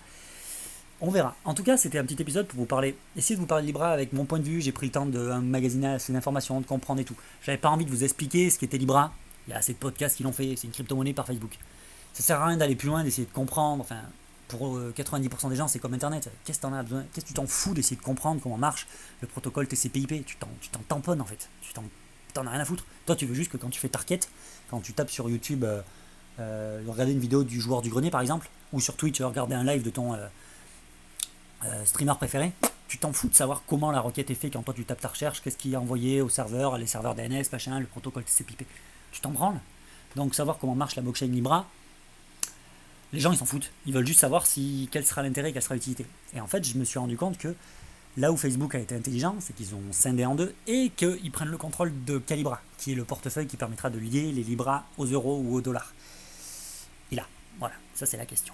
On 1.02 1.10
verra. 1.10 1.36
En 1.46 1.54
tout 1.54 1.64
cas, 1.64 1.78
c'était 1.78 1.98
un 1.98 2.06
petit 2.06 2.22
épisode 2.22 2.48
pour 2.48 2.60
vous 2.60 2.66
parler, 2.66 2.96
essayer 3.18 3.36
de 3.36 3.42
vous 3.42 3.48
parler 3.48 3.64
de 3.64 3.68
Libra 3.68 3.90
avec 3.90 4.14
mon 4.14 4.26
point 4.26 4.40
de 4.40 4.44
vue. 4.44 4.62
J'ai 4.62 4.72
pris 4.72 4.88
le 4.88 4.92
temps 4.92 5.06
de 5.08 5.20
magasiner 5.40 5.88
assez 5.88 6.14
d'informations, 6.14 6.62
de 6.62 6.66
comprendre 6.66 7.02
et 7.02 7.04
tout. 7.04 7.16
J'avais 7.42 7.58
pas 7.58 7.70
envie 7.70 7.86
de 7.86 7.90
vous 7.90 8.04
expliquer 8.04 8.50
ce 8.50 8.60
qu'était 8.60 8.78
Libra. 8.78 9.12
Il 9.48 9.52
y 9.52 9.54
a 9.54 9.58
assez 9.58 9.74
de 9.74 9.80
podcasts 9.80 10.16
qui 10.16 10.24
l'ont 10.24 10.32
fait. 10.32 10.56
C'est 10.56 10.68
une 10.68 10.74
crypto-monnaie 10.74 11.14
par 11.14 11.26
Facebook. 11.26 11.58
Ça 12.14 12.22
sert 12.22 12.40
à 12.40 12.46
rien 12.46 12.58
d'aller 12.58 12.76
plus 12.76 12.88
loin, 12.88 13.04
d'essayer 13.04 13.28
de 13.28 13.34
comprendre. 13.34 13.82
Enfin, 13.82 14.02
pour 14.48 14.80
90% 14.80 15.46
euh, 15.46 15.50
des 15.50 15.56
gens, 15.56 15.68
c'est 15.68 15.80
comme 15.80 15.94
Internet. 15.94 16.30
Qu'est-ce 16.46 16.60
que 16.60 16.68
as 16.68 16.84
besoin? 16.84 17.04
Qu'est-ce 17.14 17.26
que 17.26 17.30
tu 17.30 17.34
t'en 17.34 17.48
fous 17.48 17.74
d'essayer 17.74 17.96
de 17.96 18.02
comprendre 18.02 18.42
comment 18.42 18.58
marche 18.58 18.88
le 19.22 19.28
protocole 19.28 19.68
TCP/IP 19.68 20.26
Tu 20.26 20.38
t'en 20.38 20.80
tamponnes 20.88 21.22
en 21.22 21.26
fait. 21.26 21.50
Tu 21.62 21.74
t'en 21.74 22.48
as 22.48 22.50
rien 22.50 22.60
à 22.60 22.66
foutre. 22.66 22.86
Toi, 23.06 23.16
tu 23.16 23.26
veux 23.26 23.34
juste 23.34 23.52
que 23.52 23.58
quand 23.58 23.70
tu 23.70 23.80
fais 23.80 23.90
Target, 23.90 24.22
quand 24.70 24.80
tu 24.80 24.94
tapes 24.94 25.10
sur 25.10 25.30
YouTube, 25.30 25.64
euh, 25.64 25.82
euh, 26.40 26.82
regarder 26.88 27.14
une 27.14 27.20
vidéo 27.20 27.44
du 27.44 27.62
joueur 27.62 27.82
du 27.82 27.90
grenier 27.90 28.12
par 28.12 28.22
exemple, 28.22 28.50
ou 28.72 28.80
sur 28.80 28.96
Twitch, 28.96 29.22
regarder 29.22 29.56
un 29.56 29.64
live 29.64 29.84
de 29.84 29.90
ton 29.90 30.18
streamer 31.86 32.16
préféré, 32.18 32.52
tu 32.90 32.98
t'en 32.98 33.14
fous 33.14 33.30
de 33.30 33.36
savoir 33.36 33.64
comment 33.68 33.92
la 33.92 34.02
requête 34.02 34.30
est 34.30 34.36
faite 34.36 34.54
quand 34.54 34.64
toi 34.64 34.74
tu 34.74 34.84
tapes 34.84 35.00
ta 35.00 35.08
recherche, 35.08 35.42
qu'est-ce 35.42 35.58
qui 35.58 35.74
est 35.74 35.78
envoyé 35.78 36.22
au 36.22 36.30
serveur, 36.30 36.78
les 36.78 36.88
serveurs 36.88 37.16
DNS, 37.16 37.44
machin, 37.52 37.80
le 37.80 37.86
protocole 37.86 38.24
TCP/IP. 38.24 38.68
Tu 39.12 39.22
t'en 39.22 39.32
branles. 39.32 39.60
Donc 40.16 40.36
savoir 40.36 40.58
comment 40.58 40.76
marche 40.76 40.96
la 40.96 41.02
blockchain 41.02 41.28
Libra, 41.28 41.68
les 43.14 43.20
gens 43.20 43.32
ils 43.32 43.38
s'en 43.38 43.46
foutent. 43.46 43.72
Ils 43.86 43.94
veulent 43.94 44.08
juste 44.08 44.20
savoir 44.20 44.46
si, 44.46 44.90
quel 44.92 45.06
sera 45.06 45.22
l'intérêt, 45.22 45.54
quelle 45.54 45.62
sera 45.62 45.76
l'utilité. 45.76 46.06
Et 46.36 46.42
en 46.42 46.48
fait, 46.48 46.64
je 46.64 46.78
me 46.78 46.84
suis 46.84 47.00
rendu 47.00 47.16
compte 47.16 47.38
que 47.38 47.56
là 48.18 48.32
où 48.32 48.38
Facebook 48.38 48.76
a 48.76 48.80
été 48.80 48.96
intelligent, 48.96 49.36
c'est 49.40 49.56
qu'ils 49.56 49.76
ont 49.76 49.84
scindé 49.92 50.26
en 50.26 50.36
deux 50.36 50.54
et 50.68 50.92
qu'ils 50.96 51.32
prennent 51.32 51.50
le 51.50 51.58
contrôle 51.58 51.94
de 52.06 52.18
Calibra, 52.18 52.62
qui 52.78 52.92
est 52.92 52.96
le 52.96 53.06
portefeuille 53.06 53.48
qui 53.48 53.56
permettra 53.56 53.92
de 53.92 54.00
lier 54.00 54.32
les 54.32 54.44
Libras 54.44 54.84
aux 54.98 55.06
euros 55.06 55.42
ou 55.46 55.56
aux 55.56 55.62
dollars. 55.62 55.94
Et 57.12 57.16
là, 57.16 57.28
voilà, 57.60 57.76
ça 57.94 58.06
c'est 58.06 58.18
la 58.18 58.26
question. 58.26 58.54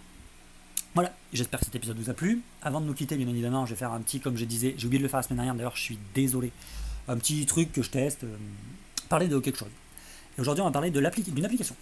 Voilà, 0.93 1.13
j'espère 1.31 1.59
que 1.59 1.65
cet 1.65 1.75
épisode 1.75 1.97
vous 1.97 2.09
a 2.09 2.13
plu. 2.13 2.41
Avant 2.61 2.81
de 2.81 2.85
nous 2.85 2.93
quitter, 2.93 3.15
bien 3.15 3.27
évidemment, 3.27 3.65
je 3.65 3.73
vais 3.73 3.79
faire 3.79 3.93
un 3.93 4.01
petit, 4.01 4.19
comme 4.19 4.35
je 4.35 4.43
disais, 4.43 4.75
j'ai 4.77 4.87
oublié 4.87 4.99
de 4.99 5.03
le 5.03 5.09
faire 5.09 5.19
la 5.19 5.23
semaine 5.23 5.37
dernière, 5.37 5.55
d'ailleurs 5.55 5.77
je 5.77 5.83
suis 5.83 5.99
désolé, 6.13 6.51
un 7.07 7.15
petit 7.17 7.45
truc 7.45 7.71
que 7.71 7.81
je 7.81 7.91
teste, 7.91 8.23
euh, 8.25 8.35
parler 9.07 9.27
de 9.27 9.39
quelque 9.39 9.59
chose. 9.59 9.69
Et 10.37 10.41
aujourd'hui, 10.41 10.61
on 10.61 10.65
va 10.65 10.71
parler 10.71 10.89
d'une 10.89 11.05
application. 11.05 11.75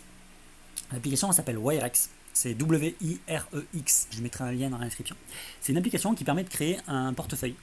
L'application 0.91 1.31
s'appelle 1.31 1.57
Wirex. 1.57 2.10
C'est 2.38 2.53
W-I-R-E-X. 2.53 4.08
Je 4.12 4.22
mettrai 4.22 4.44
un 4.44 4.51
lien 4.51 4.70
dans 4.70 4.77
la 4.77 4.86
description. 4.86 5.15
C'est 5.60 5.72
une 5.72 5.79
application 5.79 6.13
qui 6.13 6.24
permet 6.24 6.44
de 6.44 6.50
créer 6.50 6.77
un 6.88 7.12
portefeuille. 7.13 7.56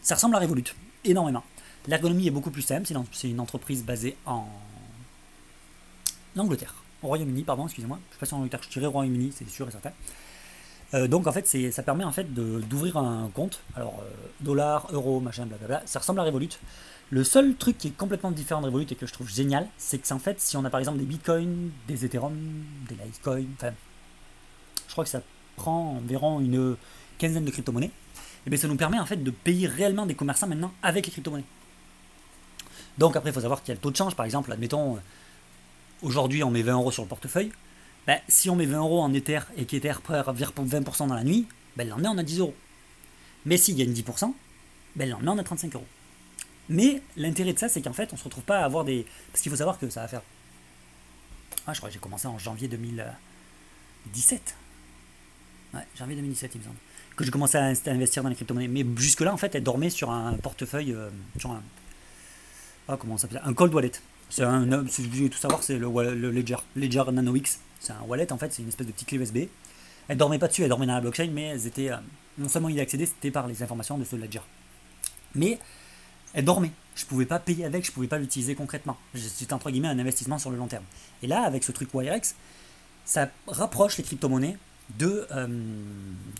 Ça 0.00 0.14
ressemble 0.14 0.36
à 0.36 0.38
Revolut, 0.38 0.74
énormément. 1.04 1.44
L'ergonomie 1.86 2.28
est 2.28 2.30
beaucoup 2.30 2.50
plus 2.50 2.62
simple. 2.62 2.88
C'est 3.12 3.28
une 3.28 3.40
entreprise 3.40 3.84
basée 3.84 4.16
en 4.24 4.48
Angleterre. 6.34 6.76
Au 7.02 7.08
Royaume-Uni, 7.08 7.42
pardon, 7.42 7.66
excusez-moi. 7.66 7.98
Je 8.10 8.16
ne 8.16 8.20
pas 8.20 8.34
en 8.34 8.38
Angleterre, 8.38 8.62
je 8.62 8.70
dirais 8.70 8.86
Royaume-Uni, 8.86 9.32
c'est 9.36 9.46
sûr 9.50 9.68
et 9.68 9.70
certain. 9.70 9.92
Euh, 10.94 11.08
donc 11.08 11.26
en 11.26 11.32
fait, 11.32 11.46
ça 11.70 11.82
permet 11.82 12.04
en 12.04 12.12
fait 12.12 12.32
d'ouvrir 12.32 12.96
un 12.96 13.28
compte. 13.34 13.60
Alors, 13.76 14.00
euh, 14.00 14.10
dollars, 14.40 14.86
euros, 14.92 15.20
machin, 15.20 15.44
blablabla. 15.44 15.82
Ça 15.84 15.98
ressemble 15.98 16.20
à 16.20 16.22
Revolut. 16.22 16.58
Le 17.10 17.24
seul 17.24 17.54
truc 17.56 17.78
qui 17.78 17.88
est 17.88 17.96
complètement 17.96 18.30
différent 18.30 18.60
de 18.60 18.66
Revolut 18.66 18.86
et 18.90 18.94
que 18.94 19.06
je 19.06 19.12
trouve 19.12 19.30
génial, 19.30 19.66
c'est 19.78 19.98
que 19.98 20.18
fait, 20.18 20.40
si 20.40 20.56
on 20.56 20.64
a 20.64 20.70
par 20.70 20.78
exemple 20.78 20.98
des 20.98 21.06
bitcoins, 21.06 21.70
des 21.86 22.04
ethereum, 22.04 22.36
des 22.88 22.96
litecoin, 23.02 23.46
enfin, 23.56 23.72
je 24.86 24.92
crois 24.92 25.04
que 25.04 25.10
ça 25.10 25.22
prend 25.56 25.96
environ 25.96 26.40
une, 26.40 26.76
quinzaine 27.18 27.44
de 27.44 27.50
crypto-monnaies, 27.50 27.86
et 27.86 27.90
eh 28.46 28.50
bien 28.50 28.58
ça 28.58 28.68
nous 28.68 28.76
permet 28.76 28.98
en 28.98 29.06
fait 29.06 29.16
de 29.16 29.30
payer 29.30 29.66
réellement 29.66 30.06
des 30.06 30.14
commerçants 30.14 30.46
maintenant 30.46 30.72
avec 30.82 31.06
les 31.06 31.12
crypto-monnaies. 31.12 31.44
Donc 32.96 33.16
après, 33.16 33.30
il 33.30 33.32
faut 33.32 33.40
savoir 33.40 33.60
qu'il 33.62 33.68
y 33.68 33.72
a 33.72 33.74
le 33.74 33.80
taux 33.80 33.90
de 33.90 33.96
change, 33.96 34.14
par 34.14 34.24
exemple, 34.24 34.52
admettons, 34.52 34.96
euh, 34.96 35.00
aujourd'hui 36.02 36.42
on 36.42 36.50
met 36.50 36.62
20 36.62 36.74
euros 36.74 36.90
sur 36.90 37.02
le 37.02 37.08
portefeuille, 37.08 37.52
ben, 38.06 38.18
si 38.28 38.48
on 38.48 38.56
met 38.56 38.66
20 38.66 38.78
euros 38.78 39.02
en 39.02 39.12
Ether 39.12 39.40
et 39.56 39.66
qu'Ether 39.66 39.94
pour 40.02 40.14
20% 40.14 41.08
dans 41.08 41.14
la 41.14 41.24
nuit, 41.24 41.46
ben, 41.76 41.84
le 41.84 41.90
lendemain 41.90 42.12
on 42.14 42.18
a 42.18 42.22
10 42.22 42.38
euros. 42.40 42.54
Mais 43.44 43.56
s'il 43.56 43.76
gagne 43.76 43.92
10%, 43.92 44.32
ben, 44.96 45.06
le 45.06 45.12
lendemain 45.12 45.32
on 45.32 45.38
a 45.38 45.44
35 45.44 45.74
euros. 45.74 45.86
Mais 46.68 47.02
l'intérêt 47.16 47.52
de 47.52 47.58
ça, 47.58 47.68
c'est 47.68 47.80
qu'en 47.80 47.92
fait, 47.92 48.12
on 48.12 48.16
se 48.16 48.24
retrouve 48.24 48.44
pas 48.44 48.60
à 48.60 48.64
avoir 48.64 48.84
des. 48.84 49.06
Parce 49.32 49.42
qu'il 49.42 49.50
faut 49.50 49.56
savoir 49.56 49.78
que 49.78 49.88
ça 49.88 50.02
va 50.02 50.08
faire. 50.08 50.22
Ah, 51.66 51.72
je 51.72 51.78
crois 51.78 51.88
que 51.88 51.94
j'ai 51.94 52.00
commencé 52.00 52.26
en 52.26 52.38
janvier 52.38 52.68
2017. 52.68 54.56
Ouais, 55.74 55.80
janvier 55.98 56.16
2017, 56.16 56.54
il 56.54 56.58
me 56.58 56.64
semble. 56.64 56.76
Que 57.16 57.24
j'ai 57.24 57.30
commencé 57.30 57.58
à 57.58 57.64
investir 57.64 58.22
dans 58.22 58.28
les 58.28 58.34
crypto-monnaies. 58.34 58.68
Mais 58.68 58.84
jusque-là, 58.96 59.32
en 59.32 59.36
fait, 59.36 59.54
elle 59.54 59.64
dormait 59.64 59.90
sur 59.90 60.10
un 60.10 60.34
portefeuille. 60.34 60.92
Euh, 60.92 61.10
sur 61.38 61.50
un. 61.50 61.62
Ah, 62.86 62.96
comment 62.98 63.16
ça 63.16 63.22
s'appelle 63.22 63.42
Un 63.44 63.54
cold 63.54 63.74
wallet. 63.74 63.92
C'est 64.30 64.44
un. 64.44 64.86
Si 64.88 65.02
vous 65.02 65.10
voulez 65.10 65.30
tout 65.30 65.38
savoir, 65.38 65.62
c'est 65.62 65.78
le, 65.78 65.88
le, 66.14 66.30
Ledger. 66.30 66.58
Ledger 66.76 67.04
NanoX. 67.10 67.58
C'est 67.80 67.92
un 67.92 68.02
wallet, 68.06 68.30
en 68.32 68.38
fait, 68.38 68.52
c'est 68.52 68.62
une 68.62 68.68
espèce 68.68 68.86
de 68.86 68.92
petite 68.92 69.08
clé 69.08 69.18
USB. 69.18 69.38
Elle 70.08 70.16
dormait 70.16 70.38
pas 70.38 70.48
dessus, 70.48 70.62
elle 70.62 70.68
dormait 70.68 70.86
dans 70.86 70.94
la 70.94 71.00
blockchain, 71.00 71.28
mais 71.32 71.44
elles 71.44 71.66
étaient. 71.66 71.90
Euh, 71.90 71.96
non 72.38 72.48
seulement 72.48 72.68
il 72.68 72.76
y 72.76 72.80
accéder, 72.80 73.04
c'était 73.06 73.30
par 73.30 73.46
les 73.46 73.62
informations 73.62 73.98
de 73.98 74.04
ce 74.04 74.16
Ledger. 74.16 74.40
Mais 75.34 75.58
elle 76.34 76.44
dormait. 76.44 76.72
Je 76.94 77.04
ne 77.04 77.08
pouvais 77.08 77.26
pas 77.26 77.38
payer 77.38 77.64
avec, 77.64 77.84
je 77.84 77.90
ne 77.90 77.94
pouvais 77.94 78.08
pas 78.08 78.18
l'utiliser 78.18 78.54
concrètement. 78.54 78.96
C'était 79.14 79.52
entre 79.52 79.70
guillemets 79.70 79.88
un 79.88 79.98
investissement 79.98 80.38
sur 80.38 80.50
le 80.50 80.56
long 80.56 80.66
terme. 80.66 80.84
Et 81.22 81.26
là, 81.26 81.42
avec 81.42 81.64
ce 81.64 81.72
truc 81.72 81.94
Wirex, 81.94 82.34
ça 83.04 83.28
rapproche 83.46 83.96
les 83.98 84.04
crypto-monnaies 84.04 84.58
de, 84.98 85.26
euh, 85.30 85.46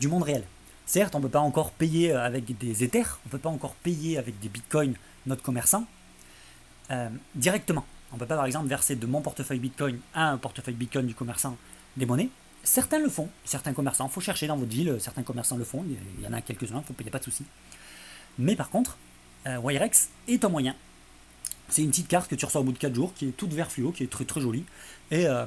du 0.00 0.09
monde 0.09 0.25
réel. 0.25 0.45
Certes, 0.87 1.14
on 1.14 1.18
ne 1.18 1.25
peut 1.25 1.30
pas 1.30 1.40
encore 1.40 1.73
payer 1.73 2.12
avec 2.12 2.57
des 2.59 2.83
Ethers, 2.83 3.21
on 3.25 3.28
ne 3.28 3.30
peut 3.33 3.38
pas 3.38 3.50
encore 3.50 3.75
payer 3.75 4.18
avec 4.18 4.40
des 4.40 4.49
Bitcoins 4.49 4.95
notre 5.26 5.42
commerçant 5.42 5.87
euh, 6.90 7.09
directement. 7.35 7.85
On 8.11 8.14
ne 8.14 8.21
peut 8.21 8.26
pas 8.26 8.37
par 8.37 8.47
exemple 8.47 8.68
verser 8.68 8.97
de 8.97 9.07
mon 9.07 9.21
portefeuille 9.21 9.59
Bitcoin 9.59 10.00
à 10.14 10.30
un 10.30 10.38
portefeuille 10.38 10.75
Bitcoin 10.75 11.07
du 11.07 11.14
commerçant 11.14 11.57
des 11.97 12.07
monnaies. 12.07 12.30
Certains 12.64 12.99
le 12.99 13.09
font, 13.09 13.28
certains 13.45 13.73
commerçants, 13.73 14.07
il 14.07 14.12
faut 14.12 14.21
chercher 14.21 14.47
dans 14.47 14.57
votre 14.57 14.71
ville, 14.71 14.97
certains 14.99 15.23
commerçants 15.23 15.57
le 15.57 15.64
font, 15.64 15.85
il 15.87 16.25
y 16.25 16.26
en 16.26 16.33
a 16.33 16.40
quelques-uns, 16.40 16.83
il 16.88 17.02
n'y 17.02 17.09
a 17.09 17.12
pas 17.12 17.18
de 17.18 17.25
souci. 17.25 17.45
Mais 18.38 18.57
par 18.57 18.71
contre, 18.71 18.97
euh, 18.97 19.08
Wirex 19.57 20.11
est 20.26 20.45
un 20.45 20.49
moyen. 20.49 20.75
C'est 21.69 21.83
une 21.83 21.90
petite 21.90 22.09
carte 22.09 22.28
que 22.28 22.35
tu 22.35 22.45
reçois 22.45 22.61
au 22.61 22.64
bout 22.64 22.73
de 22.73 22.78
4 22.78 22.95
jours, 22.95 23.12
qui 23.14 23.28
est 23.28 23.33
toute 23.33 23.52
vert 23.52 23.71
fluo, 23.71 23.93
qui 23.93 24.02
est 24.02 24.11
très 24.11 24.25
très 24.25 24.40
jolie. 24.40 24.64
Et 25.11 25.26
euh, 25.26 25.45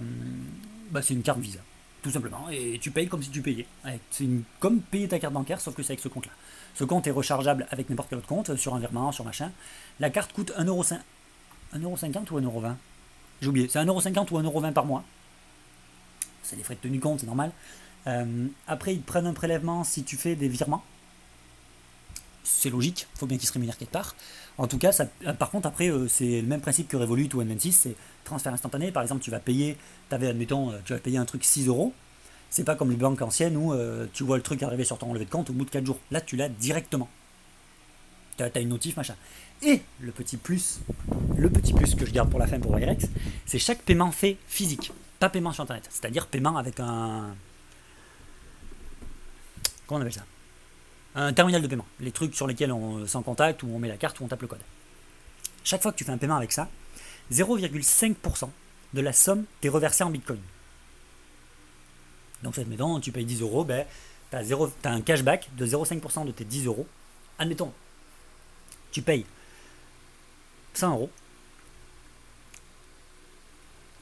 bah, 0.92 1.02
c'est 1.02 1.14
une 1.14 1.24
carte 1.24 1.40
Visa, 1.40 1.60
tout 2.04 2.12
simplement. 2.12 2.48
Et 2.52 2.78
tu 2.80 2.92
payes 2.92 3.08
comme 3.08 3.24
si 3.24 3.30
tu 3.30 3.42
payais. 3.42 3.66
C'est 4.12 4.28
comme 4.60 4.82
payer 4.82 5.08
ta 5.08 5.20
carte 5.20 5.34
bancaire, 5.34 5.60
sauf 5.60 5.74
que 5.74 5.82
c'est 5.82 5.94
avec 5.94 6.00
ce 6.00 6.08
compte-là. 6.08 6.32
Ce 6.76 6.84
compte 6.84 7.08
est 7.08 7.12
rechargeable 7.12 7.66
avec 7.72 7.90
n'importe 7.90 8.10
quel 8.10 8.20
autre 8.20 8.28
compte, 8.28 8.56
sur 8.56 8.76
un 8.76 8.80
virement, 8.80 9.12
sur 9.12 9.26
machin. 9.26 9.52
La 10.00 10.10
carte 10.10 10.32
coûte 10.32 10.52
1,50€ 10.58 11.00
1,50€ 11.74 12.32
ou 12.32 12.40
1,20€ 12.40 12.76
J'ai 13.42 13.48
oublié, 13.48 13.68
c'est 13.68 13.80
1,50€ 13.80 14.32
ou 14.32 14.40
1,20€ 14.40 14.74
par 14.74 14.86
mois. 14.86 15.04
C'est 16.44 16.56
des 16.56 16.64
frais 16.64 16.76
de 16.76 16.82
tenue 16.82 17.00
compte, 17.00 17.22
c'est 17.22 17.26
normal. 17.26 17.52
Euh, 18.08 18.48
après, 18.68 18.94
ils 18.94 19.02
prennent 19.02 19.28
un 19.28 19.34
prélèvement 19.34 19.84
si 19.84 20.04
tu 20.04 20.18
fais 20.18 20.36
des 20.36 20.48
virements 20.48 20.84
c'est 22.44 22.70
logique, 22.70 23.08
faut 23.16 23.26
bien 23.26 23.38
qu'il 23.38 23.48
se 23.48 23.54
rémunère 23.54 23.78
quelque 23.78 23.92
part. 23.92 24.16
En 24.58 24.68
tout 24.68 24.78
cas, 24.78 24.96
euh, 25.26 25.34
par 25.34 25.50
contre, 25.50 25.68
après, 25.68 25.90
euh, 25.90 26.08
c'est 26.08 26.42
le 26.42 26.48
même 26.48 26.62
principe 26.62 26.88
que 26.88 26.98
Revolut 26.98 27.30
ou 27.34 27.42
N26, 27.42 27.72
c'est 27.72 27.96
transfert 28.24 28.54
instantané. 28.54 28.92
Par 28.92 29.04
exemple, 29.04 29.22
tu 29.22 29.32
vas 29.32 29.40
payer, 29.40 29.78
avais, 30.12 30.28
admettons, 30.28 30.72
euh, 30.72 30.78
tu 30.86 30.94
vas 30.94 31.00
payer 31.00 31.18
un 31.18 31.26
truc 31.26 31.44
6 31.44 31.68
euros. 31.68 31.94
C'est 32.50 32.64
pas 32.64 32.76
comme 32.76 32.92
les 32.92 32.98
banques 32.98 33.22
anciennes 33.22 33.56
où 33.56 33.74
tu 34.12 34.26
vois 34.26 34.36
le 34.36 34.44
truc 34.44 34.62
arriver 34.62 34.84
sur 34.84 34.98
ton 34.98 35.08
relevé 35.08 35.24
de 35.24 35.30
compte 35.30 35.50
au 35.50 35.54
bout 35.54 35.64
de 35.64 35.70
4 35.70 35.86
jours. 35.86 36.00
Là, 36.12 36.20
tu 36.20 36.36
l'as 36.36 36.50
directement. 36.50 37.08
Tu 38.38 38.44
as, 38.44 38.60
une 38.60 38.68
notif, 38.68 38.98
machin. 38.98 39.16
Et 39.62 39.82
le 40.02 40.12
petit 40.12 40.36
plus, 40.36 40.82
le 41.38 41.50
petit 41.50 41.72
plus 41.72 41.96
que 41.96 42.06
je 42.06 42.12
garde 42.12 42.30
pour 42.30 42.40
la 42.40 42.48
fin 42.48 42.60
pour 42.60 42.72
Wirex, 42.72 43.06
c'est 43.46 43.58
chaque 43.58 43.84
paiement 43.84 44.12
fait 44.12 44.36
physique, 44.48 44.92
pas 45.18 45.30
paiement 45.30 45.54
sur 45.54 45.64
Internet. 45.64 45.88
C'est-à-dire 45.90 46.28
paiement 46.28 46.58
avec 46.58 46.82
un... 46.82 47.34
Comment 49.88 50.00
on 50.00 50.02
appelle 50.02 50.14
ça? 50.14 50.26
Un 51.16 51.34
terminal 51.34 51.62
de 51.62 51.68
paiement, 51.68 51.86
les 52.00 52.12
trucs 52.12 52.36
sur 52.36 52.48
lesquels 52.48 52.72
on 52.72 53.06
sans 53.06 53.22
contact, 53.22 53.64
où 53.64 53.70
on 53.74 53.80
met 53.80 53.88
la 53.88 53.98
carte, 53.98 54.20
ou 54.20 54.24
on 54.24 54.28
tape 54.28 54.42
le 54.42 54.48
code. 54.48 54.62
Chaque 55.64 55.82
fois 55.82 55.92
que 55.92 55.98
tu 55.98 56.04
fais 56.04 56.12
un 56.12 56.18
paiement 56.18 56.38
avec 56.38 56.52
ça, 56.52 56.70
0,5% 57.32 58.50
de 58.94 59.02
la 59.02 59.14
somme 59.14 59.46
t'est 59.60 59.70
reversée 59.70 60.04
en 60.04 60.10
Bitcoin. 60.10 60.40
Donc, 62.44 62.58
admettons, 62.58 63.00
tu 63.00 63.12
payes 63.12 63.26
10 63.26 63.42
euros, 63.42 63.64
ben, 63.64 63.86
tu 64.30 64.36
as, 64.36 64.90
un 64.90 65.02
cashback 65.02 65.50
de 65.56 65.66
0,5% 65.66 66.26
de 66.26 66.32
tes 66.32 66.46
10 66.46 66.66
euros. 66.66 66.88
Admettons, 67.38 67.72
tu 68.92 69.02
payes 69.02 69.26
100 70.74 70.92
euros. 70.92 71.12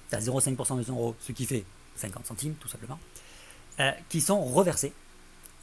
Tu 0.09 0.15
as 0.15 0.19
0,5% 0.19 0.77
de 0.77 0.83
100 0.83 0.93
euros, 0.93 1.15
ce 1.19 1.31
qui 1.31 1.45
fait 1.45 1.65
50 1.95 2.25
centimes, 2.25 2.55
tout 2.55 2.67
simplement, 2.67 2.99
euh, 3.79 3.91
qui 4.07 4.21
sont 4.21 4.43
reversés 4.43 4.93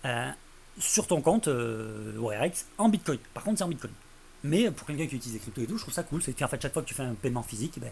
euh, 0.04 0.30
sur 0.78 1.06
ton 1.06 1.20
compte 1.20 1.48
euh, 1.48 2.12
en 2.78 2.88
Bitcoin. 2.88 3.18
Par 3.34 3.44
contre, 3.44 3.58
c'est 3.58 3.64
en 3.64 3.68
Bitcoin. 3.68 3.92
Mais 4.44 4.70
pour 4.70 4.86
quelqu'un 4.86 5.06
qui 5.06 5.16
utilise 5.16 5.34
les 5.34 5.40
cryptos 5.40 5.62
et 5.62 5.66
tout, 5.66 5.76
je 5.76 5.82
trouve 5.82 5.94
ça 5.94 6.02
cool. 6.02 6.22
C'est 6.22 6.32
qu'en 6.32 6.48
fait, 6.48 6.60
chaque 6.60 6.72
fois 6.72 6.82
que 6.82 6.88
tu 6.88 6.94
fais 6.94 7.02
un 7.02 7.14
paiement 7.14 7.42
physique, 7.42 7.78
ben, 7.80 7.90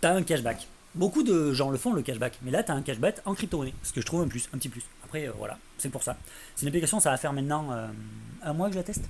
tu 0.00 0.06
as 0.06 0.12
un 0.12 0.22
cashback. 0.22 0.68
Beaucoup 0.94 1.22
de 1.22 1.52
gens 1.52 1.70
le 1.70 1.78
font, 1.78 1.92
le 1.92 2.02
cashback. 2.02 2.38
Mais 2.42 2.50
là, 2.50 2.62
tu 2.62 2.70
as 2.70 2.74
un 2.74 2.82
cashback 2.82 3.20
en 3.24 3.34
crypto-monnaie. 3.34 3.74
Ce 3.82 3.92
que 3.92 4.00
je 4.00 4.06
trouve 4.06 4.22
un 4.22 4.28
plus, 4.28 4.48
un 4.52 4.58
petit 4.58 4.68
plus. 4.68 4.82
Après, 5.04 5.28
euh, 5.28 5.32
voilà, 5.36 5.58
c'est 5.78 5.88
pour 5.88 6.02
ça. 6.02 6.16
C'est 6.54 6.62
une 6.62 6.68
application, 6.68 7.00
ça 7.00 7.10
va 7.10 7.16
faire 7.16 7.32
maintenant 7.32 7.72
euh, 7.72 7.88
un 8.42 8.52
mois 8.52 8.68
que 8.68 8.74
je 8.74 8.78
la 8.78 8.84
teste. 8.84 9.04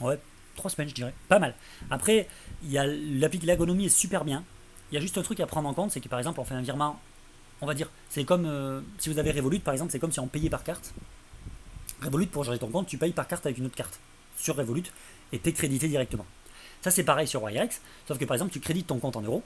Ouais, 0.00 0.18
trois 0.56 0.70
semaines, 0.70 0.88
je 0.88 0.94
dirais. 0.94 1.14
Pas 1.28 1.38
mal. 1.38 1.54
Après, 1.90 2.28
l'ergonomie 2.62 3.86
est 3.86 3.96
super 3.96 4.24
bien. 4.24 4.44
Il 4.90 4.96
y 4.96 4.98
a 4.98 5.00
juste 5.00 5.16
un 5.16 5.22
truc 5.22 5.40
à 5.40 5.46
prendre 5.46 5.68
en 5.68 5.74
compte, 5.74 5.90
c'est 5.90 6.00
que 6.00 6.08
par 6.08 6.18
exemple, 6.18 6.38
on 6.40 6.44
fait 6.44 6.54
un 6.54 6.60
virement 6.60 7.00
on 7.62 7.66
va 7.66 7.74
dire, 7.74 7.88
c'est 8.10 8.24
comme 8.24 8.44
euh, 8.44 8.80
si 8.98 9.08
vous 9.08 9.18
avez 9.18 9.30
Revolut 9.30 9.60
par 9.60 9.72
exemple, 9.72 9.92
c'est 9.92 10.00
comme 10.00 10.12
si 10.12 10.20
on 10.20 10.26
payait 10.26 10.50
par 10.50 10.64
carte. 10.64 10.92
Revolut, 12.02 12.26
pour 12.26 12.42
gérer 12.42 12.58
ton 12.58 12.68
compte, 12.68 12.88
tu 12.88 12.98
payes 12.98 13.12
par 13.12 13.28
carte 13.28 13.46
avec 13.46 13.56
une 13.56 13.66
autre 13.66 13.76
carte 13.76 14.00
sur 14.36 14.56
Revolut 14.56 14.82
et 15.30 15.38
t'es 15.38 15.52
crédité 15.52 15.86
directement. 15.88 16.26
Ça, 16.82 16.90
c'est 16.90 17.04
pareil 17.04 17.28
sur 17.28 17.42
Wirex, 17.44 17.80
sauf 18.08 18.18
que 18.18 18.24
par 18.24 18.34
exemple, 18.34 18.52
tu 18.52 18.58
crédites 18.58 18.88
ton 18.88 18.98
compte 18.98 19.16
en 19.16 19.22
euros. 19.22 19.44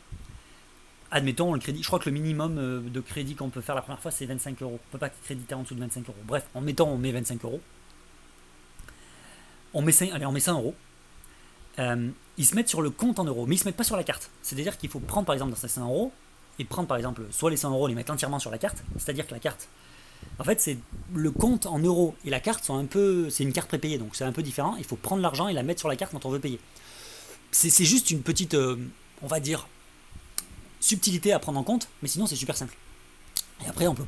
Admettons, 1.11 1.53
le 1.53 1.61
crédit, 1.61 1.83
je 1.83 1.87
crois 1.87 1.99
que 1.99 2.09
le 2.09 2.15
minimum 2.15 2.57
euh, 2.59 2.81
de 2.81 3.01
crédit 3.01 3.35
qu'on 3.35 3.51
peut 3.51 3.61
faire 3.61 3.75
la 3.75 3.83
première 3.83 4.01
fois, 4.01 4.11
c'est 4.11 4.25
25 4.25 4.63
euros. 4.63 4.81
On 4.83 4.93
peut 4.93 4.99
pas 4.99 5.11
créditer 5.11 5.55
en 5.55 5.63
dessous 5.63 5.75
de 5.75 5.81
25 5.81 6.09
euros. 6.09 6.19
Bref, 6.25 6.47
en 6.55 6.63
mettant, 6.63 6.89
on 6.89 6.97
met 6.97 7.13
25 7.13 7.45
euros. 7.45 7.61
On 9.75 9.83
met 9.83 9.93
5, 9.93 10.11
allez, 10.13 10.25
on 10.25 10.33
met 10.33 10.41
100 10.41 10.55
euros. 10.59 10.75
Euh, 11.79 12.09
ils 12.39 12.47
se 12.47 12.55
mettent 12.55 12.71
sur 12.71 12.81
le 12.81 12.89
compte 12.89 13.19
en 13.19 13.25
euros, 13.25 13.45
mais 13.47 13.57
ils 13.57 13.59
se 13.59 13.67
mettent 13.67 13.77
pas 13.77 13.85
sur 13.85 13.97
la 13.97 14.05
carte. 14.05 14.31
C'est-à-dire 14.43 14.79
qu'il 14.79 14.89
faut 14.89 15.01
prendre 15.01 15.27
par 15.27 15.35
exemple 15.35 15.51
dans 15.51 15.59
ces 15.59 15.69
100 15.69 15.83
euros, 15.85 16.13
et 16.59 16.65
prendre 16.65 16.89
par 16.89 16.97
exemple 16.97 17.23
soit 17.31 17.51
les 17.51 17.57
100 17.57 17.71
euros, 17.71 17.87
les 17.87 17.95
mettre 17.95 18.13
entièrement 18.13 18.39
sur 18.39 18.51
la 18.51 18.59
carte, 18.59 18.83
c'est-à-dire 18.97 19.27
que 19.27 19.33
la 19.33 19.41
carte, 19.41 19.69
en 20.39 20.45
fait, 20.45 20.61
c'est 20.61 20.79
le 21.15 21.31
compte 21.31 21.67
en 21.67 21.79
euros 21.79 22.15
et 22.25 22.31
la 22.31 22.41
carte 22.41 22.65
sont 22.65 22.77
un 22.77 22.87
peu, 22.87 23.31
c'est 23.31 23.45
une 23.45 23.53
carte 23.53 23.69
prépayée, 23.69 23.99
donc 23.99 24.17
c'est 24.17 24.25
un 24.25 24.33
peu 24.33 24.43
différent. 24.43 24.77
Il 24.79 24.85
faut 24.85 24.97
prendre 24.97 25.23
l'argent 25.23 25.49
et 25.49 25.53
la 25.53 25.63
mettre 25.63 25.81
sur 25.81 25.89
la 25.89 25.97
carte 25.97 26.13
quand 26.13 26.27
on 26.27 26.31
veut 26.31 26.41
payer. 26.41 26.61
C'est 27.51 27.85
juste 27.85 28.11
une 28.11 28.23
petite, 28.23 28.55
euh, 28.55 28.77
on 29.23 29.27
va 29.27 29.41
dire, 29.41 29.67
subtilité 30.81 31.33
à 31.33 31.39
prendre 31.39 31.59
en 31.59 31.63
compte, 31.63 31.89
mais 32.03 32.09
sinon 32.09 32.27
c'est 32.27 32.37
super 32.37 32.57
simple. 32.57 32.77
Et 33.65 33.69
après, 33.69 33.87
on 33.87 33.95
peut 33.95 34.05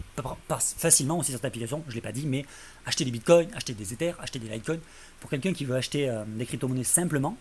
facilement 0.76 1.18
aussi 1.18 1.32
cette 1.32 1.44
application, 1.44 1.82
je 1.86 1.92
ne 1.92 1.94
l'ai 1.94 2.00
pas 2.02 2.12
dit, 2.12 2.26
mais 2.26 2.44
acheter 2.84 3.04
des 3.06 3.10
bitcoins, 3.10 3.48
acheter 3.54 3.72
des 3.72 3.94
ethers, 3.94 4.20
acheter 4.20 4.38
des 4.38 4.48
litecoins. 4.48 4.80
Pour 5.20 5.30
quelqu'un 5.30 5.54
qui 5.54 5.64
veut 5.64 5.76
acheter 5.76 6.10
euh, 6.10 6.24
des 6.26 6.44
crypto-monnaies 6.44 6.84
simplement, 6.84 7.36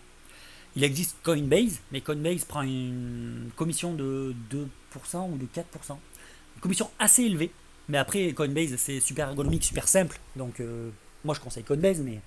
il 0.78 0.84
existe 0.84 1.16
Coinbase, 1.24 1.80
mais 1.90 2.00
Coinbase 2.00 2.44
prend 2.44 2.62
une 2.62 3.50
commission 3.56 3.94
de 3.94 4.32
2% 4.48 5.28
ou 5.28 5.36
de 5.36 5.46
4%. 5.46 5.96
Une 6.54 6.60
commission 6.60 6.88
assez 7.00 7.24
élevée. 7.24 7.50
Mais 7.88 7.98
après, 7.98 8.32
Coinbase, 8.32 8.76
c'est 8.76 9.00
super 9.00 9.26
ergonomique, 9.26 9.64
super 9.64 9.88
simple. 9.88 10.20
Donc, 10.36 10.60
euh, 10.60 10.90
moi, 11.24 11.34
je 11.34 11.40
conseille 11.40 11.64
Coinbase, 11.64 11.98
mais 11.98 12.20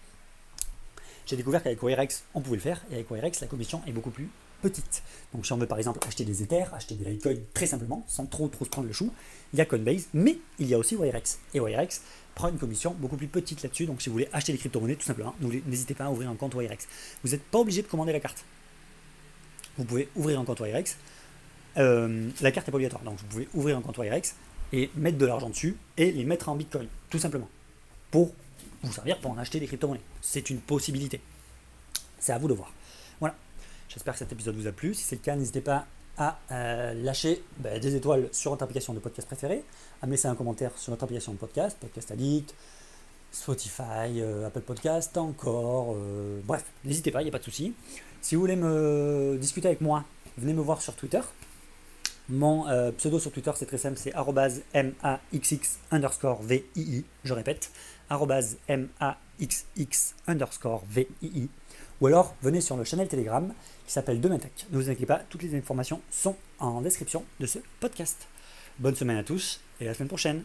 j'ai 1.25 1.37
découvert 1.37 1.63
qu'avec 1.63 1.81
Wirex, 1.81 2.25
on 2.33 2.41
pouvait 2.41 2.57
le 2.57 2.61
faire. 2.61 2.81
Et 2.91 2.95
avec 2.95 3.09
Wirex, 3.09 3.39
la 3.39 3.47
commission 3.47 3.81
est 3.87 3.93
beaucoup 3.93 4.11
plus 4.11 4.29
petite. 4.61 5.03
Donc, 5.33 5.45
si 5.45 5.53
on 5.53 5.57
veut 5.57 5.67
par 5.67 5.77
exemple 5.77 5.99
acheter 6.07 6.23
des 6.23 6.43
Ethers, 6.43 6.73
acheter 6.73 6.95
des 6.95 7.09
Litecoin 7.09 7.35
très 7.53 7.65
simplement, 7.65 8.03
sans 8.07 8.25
trop 8.25 8.47
trop 8.47 8.65
se 8.65 8.69
prendre 8.69 8.87
le 8.87 8.93
chou, 8.93 9.11
il 9.53 9.59
y 9.59 9.61
a 9.61 9.65
Coinbase, 9.65 10.07
mais 10.13 10.37
il 10.59 10.67
y 10.67 10.73
a 10.73 10.77
aussi 10.77 10.95
Wirex. 10.95 11.39
Et 11.53 11.59
Wirex 11.59 12.01
prend 12.35 12.49
une 12.49 12.57
commission 12.57 12.95
beaucoup 12.97 13.17
plus 13.17 13.27
petite 13.27 13.63
là-dessus. 13.63 13.85
Donc 13.85 14.01
si 14.01 14.09
vous 14.09 14.13
voulez 14.13 14.29
acheter 14.33 14.51
des 14.51 14.57
crypto-monnaies, 14.57 14.95
tout 14.95 15.05
simplement, 15.05 15.35
n'hésitez 15.41 15.93
pas 15.93 16.05
à 16.05 16.11
ouvrir 16.11 16.29
un 16.29 16.35
compte 16.35 16.55
Wirex. 16.55 16.87
Vous 17.23 17.31
n'êtes 17.31 17.43
pas 17.43 17.59
obligé 17.59 17.81
de 17.81 17.87
commander 17.87 18.13
la 18.13 18.19
carte. 18.19 18.43
Vous 19.77 19.85
pouvez 19.85 20.09
ouvrir 20.15 20.39
un 20.39 20.45
compte 20.45 20.59
Wirex. 20.59 20.97
Euh, 21.77 22.29
la 22.41 22.51
carte 22.51 22.67
est 22.67 22.71
pas 22.71 22.75
obligatoire. 22.75 23.03
Donc 23.03 23.17
vous 23.17 23.25
pouvez 23.25 23.47
ouvrir 23.53 23.77
un 23.77 23.81
compte 23.81 23.97
Wirex 23.97 24.35
et 24.73 24.89
mettre 24.95 25.17
de 25.17 25.25
l'argent 25.25 25.49
dessus 25.49 25.77
et 25.97 26.11
les 26.11 26.23
mettre 26.23 26.49
en 26.49 26.55
Bitcoin, 26.55 26.87
tout 27.09 27.19
simplement. 27.19 27.49
Pour 28.09 28.33
vous 28.83 28.91
servir 28.91 29.19
pour 29.19 29.31
en 29.31 29.37
acheter 29.37 29.59
des 29.59 29.67
crypto-monnaies. 29.67 30.01
C'est 30.21 30.49
une 30.49 30.59
possibilité. 30.59 31.21
C'est 32.19 32.33
à 32.33 32.37
vous 32.37 32.47
de 32.47 32.53
voir. 32.53 32.71
Voilà. 33.19 33.35
J'espère 33.93 34.13
que 34.13 34.19
cet 34.19 34.31
épisode 34.31 34.55
vous 34.55 34.67
a 34.67 34.71
plu. 34.71 34.93
Si 34.93 35.03
c'est 35.03 35.17
le 35.17 35.21
cas, 35.21 35.35
n'hésitez 35.35 35.59
pas 35.59 35.85
à 36.17 36.39
euh, 36.51 36.93
lâcher 36.93 37.43
bah, 37.57 37.77
des 37.77 37.95
étoiles 37.95 38.29
sur 38.31 38.51
votre 38.51 38.63
application 38.63 38.93
de 38.93 38.99
podcast 38.99 39.27
préférée, 39.27 39.65
à 40.01 40.05
me 40.05 40.11
laisser 40.11 40.29
un 40.29 40.35
commentaire 40.35 40.71
sur 40.77 40.91
votre 40.91 41.03
application 41.03 41.33
de 41.33 41.37
podcast, 41.37 41.77
Podcast 41.77 42.09
Addict, 42.11 42.55
Spotify, 43.33 44.21
euh, 44.21 44.47
Apple 44.47 44.61
Podcast, 44.61 45.17
encore. 45.17 45.95
euh, 45.97 46.39
bref, 46.45 46.63
n'hésitez 46.85 47.11
pas, 47.11 47.21
il 47.21 47.25
n'y 47.25 47.31
a 47.31 47.33
pas 47.33 47.39
de 47.39 47.43
souci. 47.43 47.73
Si 48.21 48.35
vous 48.35 48.41
voulez 48.41 48.55
me 48.55 49.37
discuter 49.37 49.67
avec 49.67 49.81
moi, 49.81 50.05
venez 50.37 50.53
me 50.53 50.61
voir 50.61 50.81
sur 50.81 50.95
Twitter. 50.95 51.21
Mon 52.29 52.63
pseudo 52.97 53.19
sur 53.19 53.33
Twitter, 53.33 53.51
c'est 53.55 53.65
très 53.65 53.77
simple, 53.77 53.97
c'est 53.97 54.13
maxx 54.15 55.79
underscore 55.91 56.41
VII. 56.43 57.03
Je 57.25 57.33
répète, 57.33 57.71
maxx 58.09 58.55
underscore 60.27 60.83
VII. 60.87 61.49
Ou 62.01 62.07
alors, 62.07 62.35
venez 62.41 62.61
sur 62.61 62.75
le 62.75 62.83
channel 62.83 63.07
Telegram 63.07 63.53
qui 63.85 63.93
s'appelle 63.93 64.19
Demain 64.19 64.39
Tech. 64.39 64.51
Ne 64.71 64.77
vous 64.77 64.89
inquiétez 64.89 65.05
pas, 65.05 65.21
toutes 65.29 65.43
les 65.43 65.55
informations 65.55 66.01
sont 66.09 66.35
en 66.57 66.81
description 66.81 67.23
de 67.39 67.45
ce 67.45 67.59
podcast. 67.79 68.27
Bonne 68.79 68.95
semaine 68.95 69.17
à 69.17 69.23
tous 69.23 69.61
et 69.79 69.85
à 69.85 69.89
la 69.89 69.93
semaine 69.93 70.07
prochaine. 70.07 70.43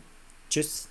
Tchuss 0.51 0.88